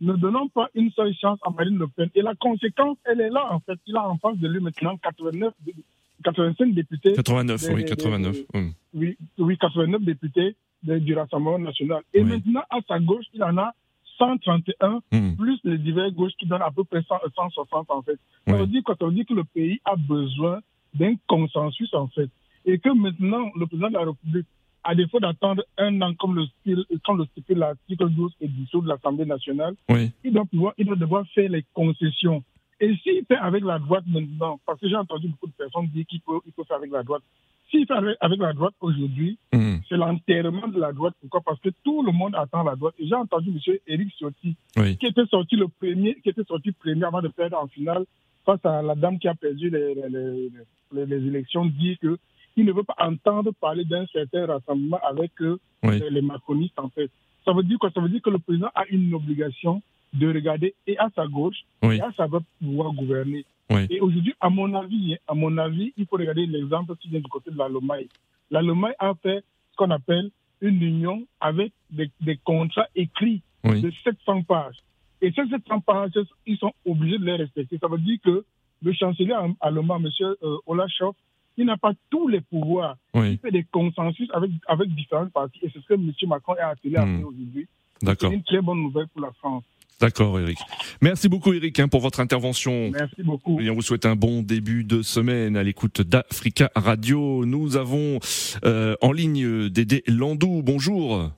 ne 0.00 0.12
donnons 0.14 0.48
pas 0.48 0.68
une 0.74 0.90
seule 0.92 1.14
chance 1.14 1.38
à 1.42 1.50
Marine 1.50 1.78
Le 1.78 1.88
Pen. 1.88 2.08
Et 2.14 2.22
la 2.22 2.34
conséquence, 2.34 2.96
elle 3.04 3.20
est 3.20 3.30
là, 3.30 3.52
en 3.52 3.60
fait. 3.60 3.78
Il 3.86 3.96
a 3.96 4.08
en 4.08 4.16
face 4.18 4.38
de 4.38 4.48
lui 4.48 4.60
maintenant 4.60 4.96
89, 4.96 5.52
dé- 5.60 5.74
85 6.24 6.74
députés. 6.74 7.12
89, 7.14 7.60
des- 7.60 7.74
oui, 7.74 7.82
des- 7.84 7.88
89. 7.90 8.32
des- 8.52 8.58
Hmm. 8.58 8.70
oui, 8.94 9.16
oui, 9.38 9.56
89 9.58 10.02
députés 10.02 10.56
du 10.82 11.14
Rassemblement 11.14 11.58
national. 11.58 12.02
Et 12.14 12.22
maintenant, 12.22 12.62
à 12.70 12.78
sa 12.86 12.98
gauche, 13.00 13.24
il 13.34 13.42
en 13.42 13.56
a 13.58 13.72
131, 14.18 15.00
Hmm. 15.12 15.36
plus 15.36 15.58
les 15.64 15.78
divers 15.78 16.10
gauches 16.12 16.32
qui 16.38 16.46
donnent 16.46 16.62
à 16.62 16.70
peu 16.70 16.84
près 16.84 17.02
100, 17.02 17.18
160 17.34 17.90
en 17.90 18.02
fait. 18.02 18.18
Ça 18.46 18.56
veut 18.56 18.66
dire 18.66 18.82
quand 18.84 19.00
on 19.02 19.10
dit 19.10 19.24
que 19.24 19.34
le 19.34 19.44
pays 19.44 19.80
a 19.84 19.94
besoin 19.96 20.60
d'un 20.94 21.14
consensus 21.26 21.92
en 21.94 22.08
fait. 22.08 22.28
Et 22.64 22.78
que 22.78 22.88
maintenant, 22.90 23.50
le 23.56 23.66
président 23.66 23.88
de 23.88 23.94
la 23.94 24.04
République, 24.06 24.46
à 24.84 24.94
défaut 24.94 25.20
d'attendre 25.20 25.62
un 25.76 26.00
an 26.02 26.14
comme 26.14 26.34
le, 26.36 26.46
style, 26.46 26.84
comme 27.04 27.18
le 27.18 27.24
stipule 27.26 27.58
l'article 27.58 28.08
12 28.10 28.32
et 28.40 28.48
18 28.48 28.82
de 28.82 28.88
l'Assemblée 28.88 29.24
nationale, 29.26 29.74
Oui. 29.88 30.10
il 30.24 30.32
doit 30.32 30.44
pouvoir, 30.46 30.72
il 30.78 30.86
doit 30.86 30.96
devoir 30.96 31.24
faire 31.34 31.48
les 31.50 31.64
concessions. 31.74 32.42
Et 32.80 32.94
s'il 33.02 33.24
fait 33.26 33.36
avec 33.36 33.64
la 33.64 33.78
droite 33.78 34.04
maintenant, 34.06 34.60
parce 34.66 34.78
que 34.80 34.88
j'ai 34.88 34.96
entendu 34.96 35.28
beaucoup 35.28 35.46
de 35.48 35.52
personnes 35.52 35.86
dire 35.88 36.06
qu'il 36.06 36.20
peut, 36.20 36.38
il 36.46 36.52
peut 36.52 36.64
faire 36.64 36.76
avec 36.76 36.90
la 36.92 37.02
droite. 37.02 37.22
S'il 37.70 37.86
fait 37.86 37.92
avec, 37.94 38.16
avec 38.20 38.38
la 38.40 38.52
droite 38.52 38.74
aujourd'hui, 38.80 39.36
Hmm. 39.52 39.78
c'est 39.88 39.96
l'enterrement 39.96 40.68
de 40.68 40.78
la 40.80 40.92
droite. 40.92 41.14
Pourquoi? 41.20 41.40
Parce 41.40 41.60
que 41.60 41.70
tout 41.84 42.02
le 42.02 42.12
monde 42.12 42.34
attend 42.36 42.62
la 42.62 42.76
droite. 42.76 42.94
Et 42.98 43.06
j'ai 43.06 43.14
entendu 43.14 43.50
M. 43.50 43.76
Éric 43.86 44.14
Ciotti, 44.16 44.54
Oui. 44.76 44.96
qui 44.96 45.06
était 45.06 45.26
sorti 45.26 45.56
le 45.56 45.68
premier, 45.68 46.14
qui 46.22 46.28
était 46.30 46.44
sorti 46.44 46.72
premier 46.72 47.04
avant 47.04 47.20
de 47.20 47.28
perdre 47.28 47.58
en 47.58 47.66
finale 47.66 48.04
face 48.46 48.64
à 48.64 48.80
la 48.82 48.94
dame 48.94 49.18
qui 49.18 49.28
a 49.28 49.34
perdu 49.34 49.68
les, 49.70 49.94
les, 49.94 50.08
les, 50.08 50.50
les- 50.92 51.06
les 51.06 51.26
élections, 51.26 51.66
dire 51.66 51.96
que 52.00 52.18
il 52.56 52.64
ne 52.64 52.72
veut 52.72 52.82
pas 52.84 52.96
entendre 52.98 53.52
parler 53.60 53.84
d'un 53.84 54.06
certain 54.06 54.46
rassemblement 54.46 54.98
avec 55.06 55.32
euh, 55.42 55.58
Oui. 55.82 56.00
les 56.10 56.22
macronistes 56.22 56.78
en 56.78 56.88
fait. 56.88 57.10
Ça 57.44 57.52
veut 57.52 57.62
dire 57.62 57.78
quoi? 57.78 57.90
Ça 57.90 58.00
veut 58.00 58.08
dire 58.08 58.22
que 58.22 58.30
le 58.30 58.38
président 58.38 58.70
a 58.74 58.84
une 58.88 59.12
obligation 59.14 59.82
de 60.14 60.28
regarder 60.32 60.74
et 60.86 60.98
à 60.98 61.08
sa 61.14 61.26
gauche 61.26 61.58
Oui. 61.82 61.96
et 61.96 62.00
à 62.00 62.12
sa 62.16 62.26
droite 62.26 62.44
pour 62.58 62.68
pouvoir 62.68 62.92
gouverner. 62.92 63.44
Oui. 63.70 63.86
Et 63.90 64.00
aujourd'hui, 64.00 64.34
à 64.40 64.48
mon 64.48 64.72
avis, 64.74 65.14
hein, 65.14 65.18
à 65.28 65.34
mon 65.34 65.56
avis, 65.58 65.92
il 65.96 66.06
faut 66.06 66.16
regarder 66.16 66.46
l'exemple 66.46 66.96
qui 66.96 67.08
vient 67.08 67.20
du 67.20 67.28
côté 67.28 67.50
de 67.50 67.58
la 67.58 67.68
Lomaï. 67.68 68.08
La 68.50 68.62
Lomaï 68.62 68.94
a 68.98 69.12
fait 69.22 69.44
ce 69.72 69.76
qu'on 69.76 69.90
appelle 69.90 70.30
une 70.60 70.82
union 70.82 71.24
avec 71.40 71.72
des, 71.90 72.10
des 72.20 72.36
contrats 72.38 72.86
écrits 72.96 73.42
Oui. 73.64 73.82
de 73.82 73.92
700 74.04 74.42
pages. 74.42 74.76
Et 75.20 75.30
ces 75.32 75.46
700 75.48 75.80
pages, 75.80 76.12
ils 76.46 76.56
sont 76.58 76.72
obligés 76.86 77.18
de 77.18 77.24
les 77.24 77.36
respecter. 77.36 77.76
Ça 77.78 77.88
veut 77.88 77.98
dire 77.98 78.18
que 78.24 78.44
le 78.82 78.92
chancelier 78.92 79.34
allemand, 79.60 79.96
M. 79.96 80.08
Euh, 80.42 80.56
Olaf 80.66 80.88
Scholz, 80.90 81.14
il 81.56 81.66
n'a 81.66 81.76
pas 81.76 81.92
tous 82.08 82.28
les 82.28 82.40
pouvoirs. 82.40 82.96
Oui. 83.14 83.32
Il 83.32 83.38
fait 83.38 83.50
des 83.50 83.64
consensus 83.64 84.28
avec, 84.32 84.50
avec 84.68 84.94
différentes 84.94 85.32
parties. 85.32 85.58
Et 85.62 85.70
c'est 85.72 85.80
ce 85.80 85.86
que 85.88 85.94
M. 85.94 86.12
Macron 86.28 86.54
est 86.56 86.60
attelé 86.60 86.96
à 86.96 87.04
Hmm. 87.04 87.18
faire 87.18 87.28
aujourd'hui. 87.28 87.66
C'est 88.00 88.22
une 88.32 88.44
très 88.44 88.60
bonne 88.60 88.80
nouvelle 88.80 89.08
pour 89.08 89.22
la 89.22 89.32
France. 89.32 89.64
D'accord, 90.00 90.38
Eric. 90.38 90.58
Merci 91.02 91.28
beaucoup, 91.28 91.52
Eric, 91.52 91.80
hein, 91.80 91.88
pour 91.88 92.00
votre 92.00 92.20
intervention. 92.20 92.90
Merci 92.92 93.22
beaucoup. 93.24 93.60
Et 93.60 93.68
on 93.68 93.74
vous 93.74 93.82
souhaite 93.82 94.06
un 94.06 94.14
bon 94.14 94.42
début 94.42 94.84
de 94.84 95.02
semaine 95.02 95.56
à 95.56 95.64
l'écoute 95.64 96.02
d'Africa 96.02 96.70
Radio. 96.76 97.44
Nous 97.44 97.76
avons 97.76 98.20
euh, 98.64 98.94
en 99.02 99.10
ligne 99.10 99.68
Dédé 99.68 100.04
Landou. 100.06 100.62
Bonjour. 100.62 101.30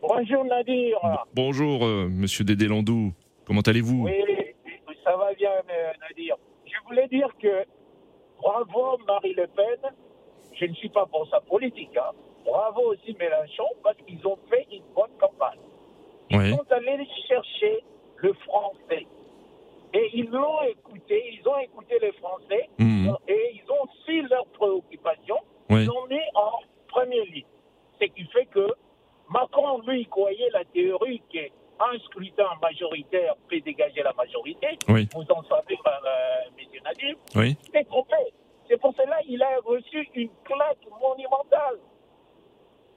Bonjour 0.00 0.44
Nadir. 0.44 0.98
Bonjour, 1.34 1.84
euh, 1.84 2.08
monsieur 2.08 2.44
Dédé 2.44 2.68
Landou. 2.68 3.12
Comment 3.44 3.62
allez-vous? 3.62 4.04
Oui, 4.04 4.12
ça 5.02 5.16
va 5.16 5.34
bien 5.34 5.50
euh, 5.50 5.92
Nadir. 6.08 6.36
Je 6.64 6.88
voulais 6.88 7.08
dire 7.08 7.28
que 7.42 7.64
bravo 8.40 8.98
Marie 9.08 9.34
Le 9.34 9.46
Pen. 9.48 9.90
Je 10.60 10.64
ne 10.66 10.74
suis 10.74 10.88
pas 10.90 11.06
pour 11.06 11.28
sa 11.28 11.40
politique. 11.40 11.96
hein. 11.96 12.12
Bravo 12.44 12.92
aussi 12.92 13.16
Mélenchon 13.18 13.66
parce 13.82 13.96
qu'ils 14.06 14.24
ont 14.26 14.38
fait 14.48 14.66
une 14.72 14.82
bonne 14.94 15.10
campagne. 15.20 15.58
Oui. 16.32 16.50
Ils 16.50 16.56
sont 16.56 16.72
allés 16.72 17.06
chercher 17.26 17.84
le 18.16 18.32
français. 18.34 19.06
Et 19.94 20.10
ils 20.12 20.28
l'ont 20.30 20.60
écouté, 20.62 21.24
ils 21.40 21.48
ont 21.48 21.56
écouté 21.58 21.98
les 22.02 22.12
Français 22.12 22.68
Mhm. 22.78 23.16
et 23.26 23.52
ils 23.54 23.70
ont 23.72 23.86
su 24.04 24.20
leurs 24.28 24.46
préoccupations. 24.48 25.38
Oui. 25.70 25.84
Ils 25.84 25.90
ont 25.90 26.06
mis 26.08 26.20
en 26.34 26.50
première 26.88 27.24
ligne. 27.24 27.46
Ce 28.00 28.04
qui 28.06 28.24
fait 28.26 28.44
que 28.46 28.66
Macron, 29.30 29.80
lui, 29.86 30.04
croyait 30.06 30.50
la 30.52 30.64
théorie 30.66 31.22
qu'un 31.30 31.98
scrutin 32.04 32.48
majoritaire 32.62 33.34
peut 33.48 33.60
dégager 33.60 34.02
la 34.02 34.12
majorité. 34.12 34.78
Oui. 34.88 35.08
Vous 35.14 35.22
en 35.30 35.42
savez, 35.44 35.78
euh, 35.86 36.50
M. 36.58 36.80
Nadir. 36.84 37.14
Oui. 37.34 37.56
C'est 37.72 37.84
trompé. 37.84 38.16
C'est 38.68 38.78
pour 38.78 38.94
cela 38.94 39.22
qu'il 39.22 39.42
a 39.42 39.56
reçu 39.64 40.06
une 40.14 40.28
claque 40.44 40.78
monumentale. 41.00 41.78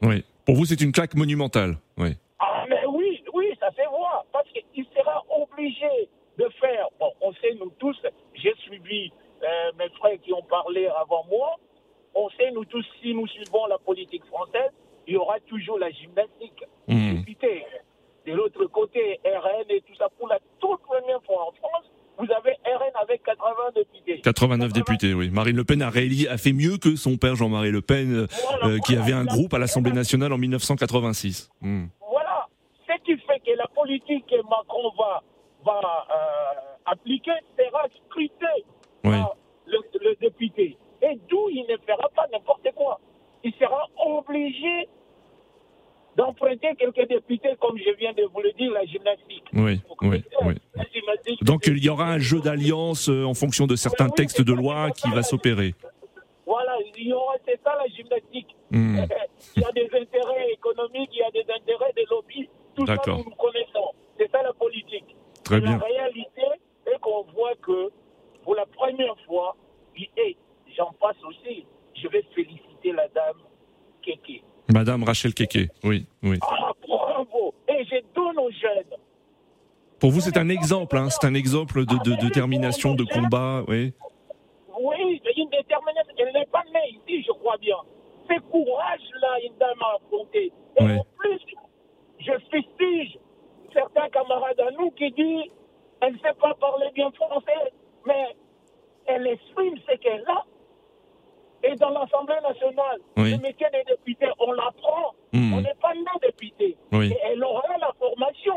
Oui. 0.01 0.23
Pour 0.45 0.55
vous, 0.55 0.65
c'est 0.65 0.81
une 0.81 0.91
claque 0.91 1.15
monumentale. 1.15 1.75
Oui. 1.97 2.09
Ah, 2.39 2.65
mais 2.69 2.85
oui, 2.87 3.23
oui, 3.33 3.53
ça 3.59 3.69
se 3.71 3.87
voit. 3.89 4.25
Parce 4.33 4.47
qu'il 4.49 4.85
sera 4.95 5.23
obligé 5.29 6.09
de 6.37 6.49
faire. 6.59 6.87
Bon, 6.99 7.11
on 7.21 7.33
sait, 7.33 7.53
nous 7.59 7.71
tous, 7.77 7.97
j'ai 8.33 8.53
suivi 8.63 9.11
euh, 9.43 9.71
mes 9.77 9.89
frères 9.99 10.19
qui 10.21 10.33
ont 10.33 10.41
parlé 10.43 10.87
avant 10.87 11.23
moi. 11.29 11.57
On 12.15 12.29
sait, 12.31 12.51
nous 12.51 12.65
tous, 12.65 12.85
si 13.01 13.13
nous 13.13 13.27
suivons 13.27 13.65
la 13.67 13.77
politique 13.77 14.25
française, 14.25 14.71
il 15.07 15.13
y 15.13 15.17
aura 15.17 15.39
toujours 15.41 15.77
la 15.79 15.91
gymnastique. 15.91 16.63
Mhm. 16.87 17.23
Écoutez, 17.27 17.65
de 18.25 18.33
l'autre 18.33 18.65
côté, 18.65 19.19
RN 19.25 19.65
et 19.69 19.81
tout 19.81 19.95
ça, 19.95 20.09
pour 20.17 20.27
la 20.27 20.39
toute 20.59 20.81
première 20.81 21.21
fois 21.23 21.47
en 21.47 21.51
France, 21.53 21.85
vous 22.17 22.27
avez 22.31 22.51
RN 22.65 22.91
avec 23.01 23.23
80 23.23 23.53
députés. 23.75 24.21
89 24.41 24.73
députés, 24.73 25.13
oui. 25.13 25.29
Marine 25.29 25.55
Le 25.55 25.63
Pen 25.63 25.81
a, 25.83 25.89
rééli- 25.91 26.27
a 26.27 26.37
fait 26.37 26.51
mieux 26.53 26.77
que 26.77 26.95
son 26.95 27.15
père 27.17 27.35
Jean-Marie 27.35 27.69
Le 27.69 27.81
Pen, 27.81 28.11
euh, 28.11 28.27
euh, 28.63 28.79
qui 28.79 28.95
avait 28.95 29.13
un 29.13 29.23
groupe 29.25 29.53
à 29.53 29.59
l'Assemblée 29.59 29.91
nationale 29.91 30.33
en 30.33 30.37
1986. 30.39 31.51
Hmm. 31.61 31.85
Voilà. 32.09 32.47
Ce 32.87 32.93
qui 33.03 33.15
fait 33.21 33.39
que 33.45 33.55
la 33.55 33.67
politique 33.67 34.25
que 34.27 34.37
Macron 34.49 34.89
va, 34.97 35.21
va 35.63 35.79
euh, 35.79 36.91
appliquer 36.91 37.31
sera 37.55 37.85
scrutée 38.07 38.65
Oui. 39.03 39.11
par 39.11 39.35
le, 39.67 39.77
le 40.01 40.15
député. 40.19 40.75
Et 41.03 41.19
d'où 41.29 41.49
il 41.49 41.65
ne 41.69 41.77
fera 41.77 42.09
pas 42.15 42.25
n'importe 42.33 42.67
quoi. 42.75 42.99
Il 43.43 43.53
sera 43.59 43.87
obligé 44.03 44.87
d'emprunter 46.17 46.75
quelques 46.77 47.07
députés, 47.07 47.55
comme 47.59 47.77
je 47.77 47.95
viens 47.97 48.13
de 48.13 48.23
vous 48.33 48.41
le 48.41 48.51
dire, 48.53 48.71
la 48.73 48.85
gymnastique. 48.85 49.45
Oui, 49.53 49.79
oui, 50.01 50.23
oui. 50.45 50.55
Donc 51.41 51.67
il 51.67 51.83
y 51.83 51.89
aura 51.89 52.05
un 52.05 52.19
jeu 52.19 52.39
d'alliance 52.39 53.09
euh, 53.09 53.23
en 53.25 53.33
fonction 53.33 53.67
de 53.67 53.75
certains 53.75 54.09
textes 54.09 54.41
de 54.41 54.53
loi 54.53 54.91
qui 54.91 55.09
va 55.09 55.23
s'opérer. 55.23 55.75
Voilà, 56.45 56.77
c'est 57.45 57.59
ça 57.63 57.77
la 57.77 57.87
gymnastique. 57.87 58.55
Hmm. 58.71 58.99
il 59.55 59.61
y 59.61 59.65
a 59.65 59.71
des 59.71 59.85
intérêts 59.85 60.51
économiques, 60.51 61.09
il 61.13 61.19
y 61.19 61.23
a 61.23 61.31
des 61.31 61.45
intérêts 61.51 61.93
des 61.95 62.05
lobbies. 62.09 62.49
Tout 62.75 62.85
ça, 62.85 62.95
nous, 63.07 63.17
nous 63.17 63.35
connaissons. 63.35 63.91
C'est 64.17 64.29
ça 64.31 64.41
la 64.43 64.53
politique. 64.53 65.15
Très 65.43 65.59
bien. 65.59 65.77
La 65.77 65.85
réalité 65.85 66.43
est 66.85 66.99
qu'on 66.99 67.23
voit 67.33 67.55
que 67.61 67.91
pour 68.43 68.55
la 68.55 68.65
première 68.65 69.15
fois, 69.25 69.55
et 70.17 70.37
j'en 70.77 70.91
passe 70.99 71.17
aussi, 71.27 71.65
je 71.95 72.07
vais 72.07 72.23
féliciter 72.33 72.91
la 72.93 73.07
dame 73.09 73.37
Kéké. 74.01 74.43
Madame 74.71 75.03
Rachel 75.03 75.33
Keke, 75.33 75.69
oui, 75.83 76.05
oui. 76.23 76.37
Ah, 76.41 76.71
bravo 76.87 77.53
Et 77.67 77.83
je 77.85 77.97
donne 78.15 78.39
aux 78.39 78.51
jeunes. 78.51 78.97
Pour 80.01 80.09
vous, 80.11 80.19
c'est 80.19 80.37
un 80.37 80.49
exemple, 80.49 80.97
hein, 80.97 81.09
c'est 81.09 81.25
un 81.27 81.33
exemple 81.35 81.85
de, 81.85 81.95
de, 82.03 82.15
de 82.15 82.21
détermination, 82.21 82.95
de 82.95 83.03
combat, 83.03 83.63
oui. 83.67 83.93
Oui, 84.79 85.21
une 85.37 85.49
détermination. 85.49 86.13
Elle 86.17 86.33
n'est 86.33 86.45
pas 86.47 86.63
née 86.73 86.89
ici, 86.97 87.23
je 87.27 87.31
crois 87.33 87.57
bien. 87.57 87.75
Ce 88.27 88.39
courage-là, 88.49 89.37
une 89.45 89.55
dame 89.59 89.77
a 89.81 89.95
affronté. 89.97 90.51
Et 90.79 90.83
Ouais. 90.83 90.97
en 90.97 91.05
plus, 91.17 91.39
je 92.19 92.31
fustige 92.51 93.19
certains 93.73 94.09
camarades 94.09 94.59
à 94.59 94.71
nous 94.71 94.89
qui 94.91 95.11
disent 95.11 95.51
elle 96.01 96.13
ne 96.13 96.17
sait 96.19 96.33
pas 96.41 96.55
parler 96.55 96.87
bien 96.95 97.11
français, 97.11 97.71
mais 98.07 98.35
elle 99.05 99.27
exprime 99.27 99.75
ce 99.87 99.95
qu'elle 99.97 100.25
a. 100.27 100.43
Et 101.63 101.75
dans 101.75 101.89
l'Assemblée 101.91 102.41
nationale, 102.41 102.99
Oui. 103.17 103.31
le 103.33 103.37
métier 103.37 103.67
des 103.71 103.83
députés, 103.87 104.31
on 104.39 104.51
l'apprend. 104.53 105.13
Mhm. 105.31 105.53
On 105.53 105.61
n'est 105.61 105.75
pas 105.79 105.93
né 105.93 106.01
député. 106.23 106.75
Oui. 106.91 107.11
Et 107.11 107.17
elle 107.23 107.43
aura 107.43 107.61
la 107.79 107.91
formation. 107.99 108.55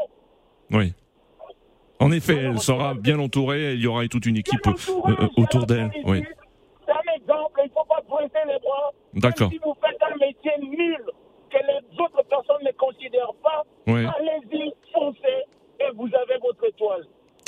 Oui. 0.71 0.95
En 2.01 2.11
effet, 2.13 2.37
elle 2.37 2.59
sera 2.59 2.95
bien 2.95 3.19
entourée, 3.19 3.75
il 3.75 3.81
y 3.81 3.87
aura 3.87 4.07
toute 4.09 4.27
une 4.27 4.37
équipe 4.37 4.67
euh, 4.67 4.73
euh, 5.07 5.29
autour 5.37 5.67
d'elle. 5.67 5.91
Oui. 6.05 6.23
C'est 6.85 6.93
un 6.93 7.15
exemple, 7.17 7.61
il 7.65 7.69
ne 7.69 7.71
faut 7.71 7.87
pas 7.89 8.03
brosser 8.09 8.45
les 8.47 8.59
bras. 8.61 8.91
D'accord. 9.15 9.51
Si 9.51 9.59
vous 9.65 9.75
faites 9.83 10.03
un 10.03 10.17
métier 10.17 10.53
nul, 10.61 11.05
que 11.51 11.59
les 11.59 12.01
autres 12.01 12.23
personnes 12.29 12.65
ne 12.65 12.73
considèrent 12.73 13.35
pas, 13.43 13.63
allez-y, 13.87 14.73
foncez, 14.93 15.45
et 15.81 15.91
vous 15.95 16.07
avez 16.07 16.39
votre 16.43 16.67
étoile. 16.67 17.05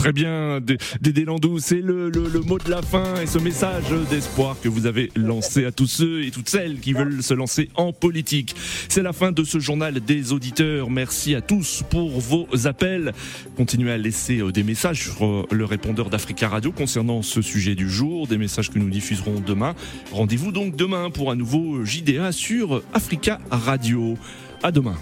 Très 0.06 0.12
bien, 0.12 0.60
Dé- 0.60 0.78
Dédé 1.00 1.24
Landou, 1.24 1.58
c'est 1.58 1.80
le 1.80 2.12
mot 2.46 2.60
de 2.60 2.70
la 2.70 2.80
fin 2.80 3.20
et 3.20 3.26
ce 3.26 3.40
message 3.40 3.82
d'espoir 4.08 4.54
que 4.62 4.68
vous 4.68 4.86
avez 4.86 5.10
lancé 5.16 5.64
à 5.64 5.72
tous 5.72 5.88
ceux 5.88 6.22
et 6.22 6.30
toutes 6.30 6.48
celles 6.48 6.78
qui 6.78 6.92
veulent 6.92 7.24
se 7.24 7.34
lancer 7.34 7.70
en 7.74 7.92
politique. 7.92 8.54
C'est 8.88 9.02
la 9.02 9.12
fin 9.12 9.32
de 9.32 9.42
ce 9.42 9.58
journal 9.58 9.98
des 9.98 10.30
auditeurs. 10.32 10.90
Merci 10.90 11.34
à 11.34 11.40
tous 11.40 11.82
pour 11.90 12.20
vos 12.20 12.46
appels. 12.68 13.14
Continuez 13.56 13.90
à 13.90 13.98
laisser 13.98 14.38
euh, 14.38 14.52
des 14.52 14.62
messages 14.62 15.02
sur 15.10 15.26
euh, 15.26 15.44
le 15.50 15.64
répondeur 15.64 16.08
d'Africa 16.08 16.48
Radio 16.50 16.70
concernant 16.70 17.22
ce 17.22 17.42
sujet 17.42 17.74
du 17.74 17.90
jour, 17.90 18.28
des 18.28 18.38
messages 18.38 18.70
que 18.70 18.78
nous 18.78 18.90
diffuserons 18.90 19.40
demain. 19.44 19.74
Rendez-vous 20.12 20.52
donc 20.52 20.76
demain 20.76 21.10
pour 21.10 21.32
un 21.32 21.34
nouveau 21.34 21.84
JDA 21.84 22.30
sur 22.30 22.80
Africa 22.94 23.40
Radio. 23.50 24.16
À 24.62 24.70
demain. 24.70 24.94